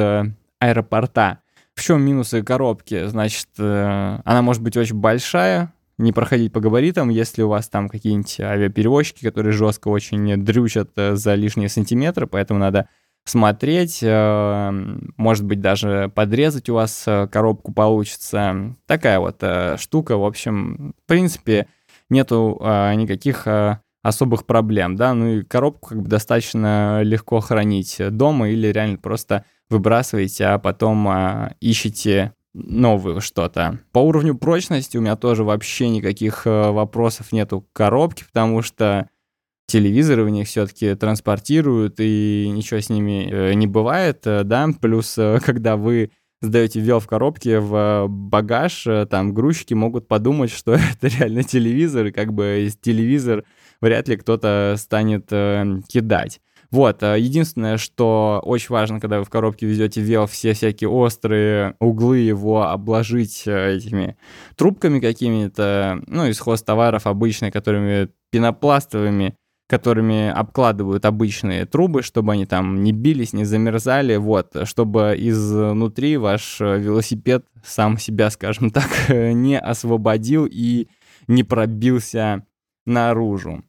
аэропорта. 0.58 1.41
В 1.74 1.82
чем 1.82 2.02
минусы 2.02 2.42
коробки? 2.42 3.06
Значит, 3.06 3.48
э, 3.58 4.18
она 4.24 4.42
может 4.42 4.62
быть 4.62 4.76
очень 4.76 4.96
большая, 4.96 5.72
не 5.98 6.12
проходить 6.12 6.52
по 6.52 6.60
габаритам, 6.60 7.08
если 7.08 7.42
у 7.42 7.48
вас 7.48 7.68
там 7.68 7.88
какие-нибудь 7.88 8.40
авиаперевозчики, 8.40 9.24
которые 9.24 9.52
жестко 9.52 9.88
очень 9.88 10.44
дрючат 10.44 10.90
э, 10.96 11.16
за 11.16 11.34
лишние 11.34 11.68
сантиметры, 11.68 12.26
поэтому 12.26 12.60
надо 12.60 12.88
смотреть, 13.24 14.00
э, 14.02 14.70
может 15.16 15.44
быть, 15.44 15.60
даже 15.60 16.12
подрезать 16.14 16.68
у 16.68 16.74
вас 16.74 17.04
коробку 17.30 17.72
получится. 17.72 18.74
Такая 18.86 19.18
вот 19.18 19.42
штука, 19.80 20.18
в 20.18 20.24
общем, 20.24 20.94
в 21.02 21.08
принципе, 21.08 21.68
нету 22.10 22.58
никаких 22.60 23.46
особых 24.02 24.44
проблем, 24.46 24.96
да, 24.96 25.14
ну 25.14 25.28
и 25.28 25.42
коробку 25.42 25.90
как 25.90 26.02
бы 26.02 26.08
достаточно 26.08 27.02
легко 27.02 27.40
хранить 27.40 27.96
дома 28.10 28.50
или 28.50 28.66
реально 28.66 28.98
просто 28.98 29.44
выбрасываете, 29.72 30.46
а 30.46 30.58
потом 30.58 31.08
а, 31.08 31.54
ищете 31.60 32.34
новую 32.54 33.20
что-то. 33.20 33.78
По 33.92 33.98
уровню 33.98 34.36
прочности 34.36 34.96
у 34.96 35.00
меня 35.00 35.16
тоже 35.16 35.44
вообще 35.44 35.88
никаких 35.88 36.46
э, 36.46 36.70
вопросов 36.70 37.32
нету 37.32 37.62
к 37.62 37.72
коробке, 37.72 38.24
потому 38.26 38.62
что 38.62 39.08
телевизоры 39.66 40.24
в 40.24 40.28
них 40.28 40.46
все-таки 40.46 40.94
транспортируют, 40.94 41.94
и 41.98 42.50
ничего 42.52 42.80
с 42.80 42.90
ними 42.90 43.28
э, 43.30 43.54
не 43.54 43.66
бывает, 43.66 44.26
э, 44.26 44.44
да, 44.44 44.68
плюс 44.80 45.14
когда 45.44 45.76
вы 45.76 46.10
сдаете 46.42 46.80
вел 46.80 47.00
в 47.00 47.06
коробке 47.06 47.60
в 47.60 48.06
багаж, 48.08 48.86
там 49.08 49.32
грузчики 49.32 49.74
могут 49.74 50.08
подумать, 50.08 50.50
что 50.50 50.74
это 51.02 51.08
реально 51.08 51.44
телевизор, 51.44 52.06
и 52.06 52.12
как 52.12 52.34
бы 52.34 52.68
телевизор 52.82 53.44
вряд 53.80 54.08
ли 54.08 54.16
кто-то 54.16 54.74
станет 54.76 55.28
кидать. 55.88 56.40
Вот, 56.72 57.02
э, 57.02 57.20
единственное, 57.20 57.76
что 57.76 58.40
очень 58.42 58.70
важно, 58.70 58.98
когда 58.98 59.18
вы 59.18 59.26
в 59.26 59.30
коробке 59.30 59.66
везете 59.66 60.00
вел, 60.00 60.26
все 60.26 60.54
всякие 60.54 60.88
острые 60.88 61.76
углы 61.80 62.18
его 62.18 62.62
обложить 62.62 63.42
э, 63.46 63.76
этими 63.76 64.16
трубками 64.56 64.98
какими-то, 64.98 66.02
ну, 66.06 66.26
из 66.26 66.40
товаров 66.62 67.06
обычные, 67.06 67.52
которыми 67.52 68.08
пенопластовыми, 68.30 69.36
которыми 69.68 70.30
обкладывают 70.30 71.04
обычные 71.04 71.66
трубы, 71.66 72.02
чтобы 72.02 72.32
они 72.32 72.46
там 72.46 72.82
не 72.82 72.92
бились, 72.92 73.34
не 73.34 73.44
замерзали, 73.44 74.16
вот, 74.16 74.56
чтобы 74.64 75.14
изнутри 75.18 76.16
ваш 76.16 76.58
велосипед 76.60 77.44
сам 77.62 77.98
себя, 77.98 78.30
скажем 78.30 78.70
так, 78.72 78.88
не 79.10 79.58
освободил 79.58 80.48
и 80.50 80.88
не 81.28 81.44
пробился 81.44 82.46
наружу. 82.86 83.62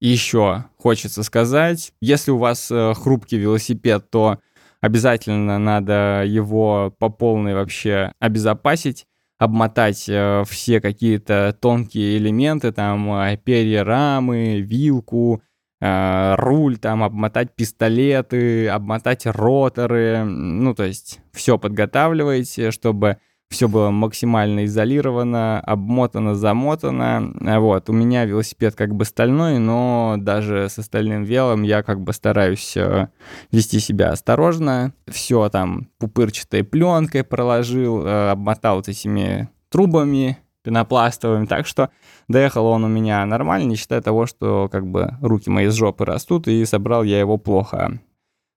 Еще 0.00 0.64
хочется 0.78 1.22
сказать, 1.22 1.92
если 2.00 2.30
у 2.30 2.38
вас 2.38 2.70
э, 2.70 2.94
хрупкий 2.94 3.36
велосипед, 3.36 4.10
то 4.10 4.38
обязательно 4.80 5.58
надо 5.58 6.24
его 6.26 6.94
по 6.98 7.10
полной 7.10 7.54
вообще 7.54 8.12
обезопасить, 8.18 9.06
обмотать 9.38 10.08
э, 10.08 10.44
все 10.48 10.80
какие-то 10.80 11.56
тонкие 11.60 12.16
элементы, 12.16 12.72
там 12.72 13.12
э, 13.12 13.36
перья 13.36 13.84
рамы, 13.84 14.60
вилку, 14.60 15.42
руль, 15.82 16.76
там 16.76 17.02
обмотать 17.02 17.56
пистолеты, 17.56 18.68
обмотать 18.68 19.24
роторы, 19.24 20.24
ну 20.24 20.74
то 20.74 20.84
есть 20.84 21.20
все 21.32 21.56
подготавливаете, 21.56 22.70
чтобы 22.70 23.16
все 23.50 23.68
было 23.68 23.90
максимально 23.90 24.64
изолировано, 24.64 25.60
обмотано, 25.60 26.36
замотано. 26.36 27.32
Вот, 27.60 27.90
у 27.90 27.92
меня 27.92 28.24
велосипед 28.24 28.76
как 28.76 28.94
бы 28.94 29.04
стальной, 29.04 29.58
но 29.58 30.14
даже 30.18 30.68
с 30.68 30.78
остальным 30.78 31.24
велом 31.24 31.62
я 31.62 31.82
как 31.82 32.00
бы 32.00 32.12
стараюсь 32.12 32.76
э, 32.76 33.08
вести 33.50 33.80
себя 33.80 34.10
осторожно. 34.10 34.94
Все 35.08 35.48
там 35.48 35.88
пупырчатой 35.98 36.62
пленкой 36.62 37.24
проложил, 37.24 38.06
э, 38.06 38.30
обмотал 38.30 38.76
вот 38.76 38.88
этими 38.88 39.50
трубами 39.68 40.38
пенопластовыми, 40.62 41.46
так 41.46 41.66
что 41.66 41.90
доехал 42.28 42.66
он 42.66 42.84
у 42.84 42.88
меня 42.88 43.24
нормально, 43.26 43.66
не 43.66 43.76
считая 43.76 44.00
того, 44.00 44.26
что 44.26 44.68
как 44.70 44.86
бы 44.86 45.16
руки 45.22 45.50
мои 45.50 45.66
с 45.66 45.74
жопы 45.74 46.04
растут, 46.04 46.46
и 46.48 46.64
собрал 46.64 47.02
я 47.02 47.18
его 47.18 47.36
плохо. 47.38 47.98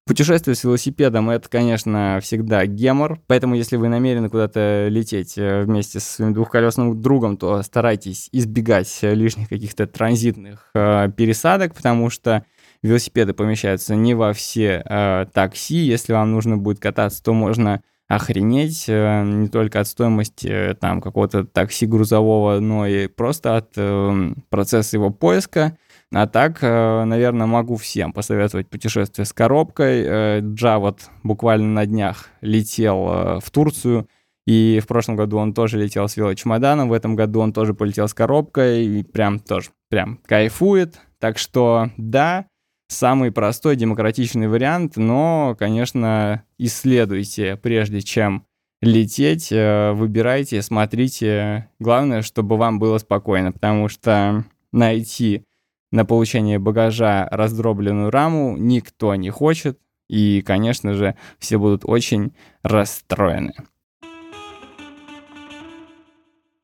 Путешествие 0.06 0.56
с 0.56 0.64
велосипедом— 0.66 1.30
это, 1.32 1.48
конечно, 1.48 2.20
всегда 2.22 2.66
гемор, 2.66 3.22
поэтому 3.28 3.56
если 3.56 3.78
вы 3.78 3.88
намерены 3.88 4.30
куда-то 4.30 4.88
лететь 4.90 5.38
э, 5.38 5.64
вместе 5.64 6.02
со 6.02 6.16
своим 6.16 6.34
двухколесным 6.34 7.02
другом, 7.02 7.38
то 7.38 7.62
старайтесь 7.64 8.28
избегать 8.34 9.00
лишних 9.02 9.48
каких-то 9.48 9.88
транзитных 9.88 10.72
э, 10.76 11.10
пересадок, 11.16 11.74
потому 11.74 12.10
что 12.10 12.44
велосипеды 12.82 13.34
помещаются 13.34 13.96
не 13.96 14.14
во 14.14 14.34
все 14.34 14.84
э, 14.86 15.26
такси. 15.32 15.78
Если 15.78 16.12
вам 16.12 16.34
нужно 16.34 16.58
будет 16.58 16.80
кататься, 16.80 17.24
то 17.24 17.34
можно 17.34 17.82
охренеть 18.10 18.86
э, 18.90 19.24
не 19.24 19.48
только 19.48 19.80
от 19.80 19.88
стоимости 19.88 20.48
э, 20.48 20.74
там 20.76 21.02
какого-то 21.02 21.46
такси 21.46 21.86
грузового, 21.86 22.60
но 22.60 22.86
и 22.86 23.08
просто 23.08 23.58
от 23.58 23.72
э, 23.78 24.34
процесса 24.50 24.98
его 24.98 25.12
поиска. 25.12 25.78
А 26.16 26.28
так, 26.28 26.60
э, 26.62 27.04
наверное, 27.06 27.48
могу 27.48 27.76
всем 27.76 28.14
посоветовать 28.14 28.70
путешествие 28.70 29.26
с 29.26 29.34
коробкой. 29.34 30.04
Э, 30.06 30.40
Джа 30.42 30.78
вот 30.78 31.10
буквально 31.24 31.68
на 31.70 31.86
днях 31.88 32.30
летел 32.42 33.08
э, 33.10 33.40
в 33.44 33.50
Турцию, 33.50 34.08
и 34.46 34.80
в 34.84 34.86
прошлом 34.86 35.16
году 35.16 35.38
он 35.38 35.56
тоже 35.56 35.80
летел 35.80 36.08
с 36.08 36.16
велочемоданом, 36.16 36.90
в 36.90 36.94
этом 36.94 37.16
году 37.16 37.40
он 37.40 37.52
тоже 37.52 37.74
полетел 37.74 38.08
с 38.08 38.14
коробкой, 38.14 38.86
и 38.86 39.04
прям 39.04 39.40
тоже 39.40 39.72
прям 39.90 40.20
кайфует. 40.28 41.00
Так 41.20 41.40
что 41.40 41.90
да, 41.98 42.46
самый 42.90 43.32
простой 43.32 43.76
демократичный 43.76 44.48
вариант, 44.48 44.98
но, 44.98 45.56
конечно, 45.58 46.44
исследуйте, 46.60 47.56
прежде 47.56 48.02
чем 48.02 48.46
лететь, 48.82 49.50
выбирайте, 49.50 50.62
смотрите. 50.62 51.70
Главное, 51.80 52.22
чтобы 52.22 52.58
вам 52.58 52.78
было 52.78 52.98
спокойно, 53.00 53.54
потому 53.54 53.88
что 53.88 54.44
найти 54.74 55.46
на 55.94 56.06
получение 56.06 56.58
багажа 56.58 57.28
раздробленную 57.30 58.10
раму 58.10 58.58
никто 58.58 59.14
не 59.14 59.30
хочет, 59.30 59.80
и, 60.10 60.42
конечно 60.42 60.96
же, 60.96 61.16
все 61.38 61.60
будут 61.60 61.84
очень 61.86 62.34
расстроены. 62.64 63.54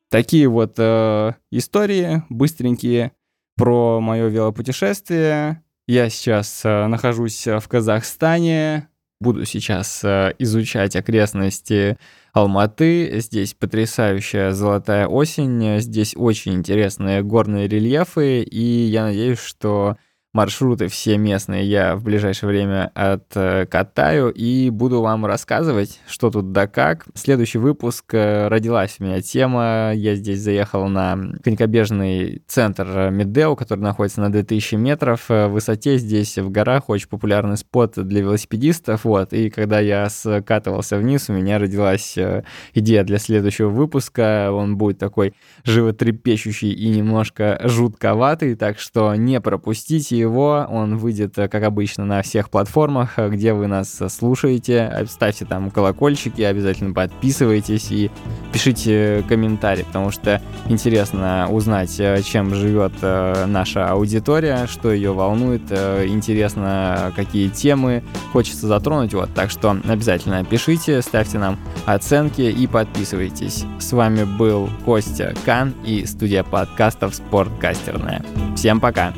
Такие 0.08 0.48
вот 0.48 0.74
э, 0.78 1.34
истории 1.52 2.24
быстренькие 2.28 3.12
про 3.56 4.00
мое 4.00 4.26
велопутешествие. 4.26 5.62
Я 5.86 6.10
сейчас 6.10 6.62
э, 6.64 6.86
нахожусь 6.88 7.46
в 7.46 7.68
Казахстане, 7.68 8.88
буду 9.20 9.44
сейчас 9.44 10.02
э, 10.02 10.34
изучать 10.38 10.96
окрестности 10.96 11.98
Алматы. 12.32 13.20
Здесь 13.20 13.54
потрясающая 13.54 14.52
золотая 14.52 15.06
осень, 15.06 15.80
здесь 15.80 16.14
очень 16.16 16.54
интересные 16.54 17.22
горные 17.22 17.68
рельефы, 17.68 18.42
и 18.42 18.62
я 18.62 19.04
надеюсь, 19.04 19.40
что 19.40 19.96
маршруты 20.32 20.86
все 20.86 21.18
местные 21.18 21.64
я 21.64 21.96
в 21.96 22.04
ближайшее 22.04 22.48
время 22.48 22.92
откатаю 22.94 24.30
и 24.30 24.70
буду 24.70 25.00
вам 25.00 25.26
рассказывать, 25.26 26.00
что 26.06 26.30
тут 26.30 26.52
да 26.52 26.66
как. 26.66 27.06
Следующий 27.14 27.58
выпуск 27.58 28.14
э, 28.14 28.48
родилась 28.48 28.96
у 29.00 29.04
меня 29.04 29.20
тема. 29.20 29.92
Я 29.94 30.14
здесь 30.14 30.40
заехал 30.40 30.88
на 30.88 31.18
конькобежный 31.42 32.42
центр 32.46 33.10
Медео, 33.10 33.56
который 33.56 33.80
находится 33.80 34.20
на 34.20 34.30
2000 34.30 34.76
метров 34.76 35.28
в 35.28 35.48
высоте. 35.48 35.98
Здесь 35.98 36.38
в 36.38 36.50
горах 36.50 36.88
очень 36.88 37.08
популярный 37.08 37.56
спот 37.56 37.94
для 37.96 38.20
велосипедистов. 38.20 39.04
Вот. 39.04 39.32
И 39.32 39.50
когда 39.50 39.80
я 39.80 40.08
скатывался 40.08 40.96
вниз, 40.96 41.28
у 41.28 41.32
меня 41.32 41.58
родилась 41.58 42.16
э, 42.16 42.44
идея 42.74 43.02
для 43.02 43.18
следующего 43.18 43.68
выпуска. 43.68 44.50
Он 44.52 44.76
будет 44.76 44.98
такой 44.98 45.34
животрепещущий 45.64 46.70
и 46.70 46.88
немножко 46.88 47.60
жутковатый, 47.64 48.54
так 48.54 48.78
что 48.78 49.14
не 49.16 49.40
пропустите 49.40 50.19
его. 50.20 50.66
Он 50.68 50.96
выйдет, 50.96 51.38
э, 51.38 51.48
как 51.48 51.62
обычно, 51.64 52.04
на 52.04 52.22
всех 52.22 52.50
платформах, 52.50 53.18
э, 53.18 53.28
где 53.28 53.52
вы 53.52 53.66
нас 53.66 54.00
слушаете. 54.08 55.06
Ставьте 55.08 55.44
там 55.44 55.70
колокольчики, 55.70 56.42
обязательно 56.42 56.94
подписывайтесь 56.94 57.90
и 57.90 58.10
пишите 58.52 59.24
комментарии, 59.28 59.82
потому 59.82 60.10
что 60.10 60.40
интересно 60.68 61.48
узнать, 61.50 61.98
э, 61.98 62.22
чем 62.22 62.54
живет 62.54 62.92
наша 63.00 63.88
аудитория, 63.88 64.66
что 64.66 64.92
ее 64.92 65.12
волнует, 65.12 65.62
интересно, 65.70 67.12
какие 67.16 67.48
темы 67.48 68.02
хочется 68.32 68.66
затронуть. 68.66 69.14
Вот, 69.14 69.32
так 69.34 69.50
что 69.50 69.76
обязательно 69.88 70.44
пишите, 70.44 71.02
ставьте 71.02 71.38
нам 71.38 71.58
оценки 71.86 72.42
и 72.42 72.66
подписывайтесь. 72.66 73.64
С 73.78 73.92
вами 73.92 74.24
был 74.24 74.68
Костя 74.84 75.34
Кан 75.44 75.74
и 75.84 76.04
студия 76.06 76.42
подкастов 76.42 77.14
«Спорткастерная». 77.14 78.22
Всем 78.56 78.80
пока! 78.80 79.14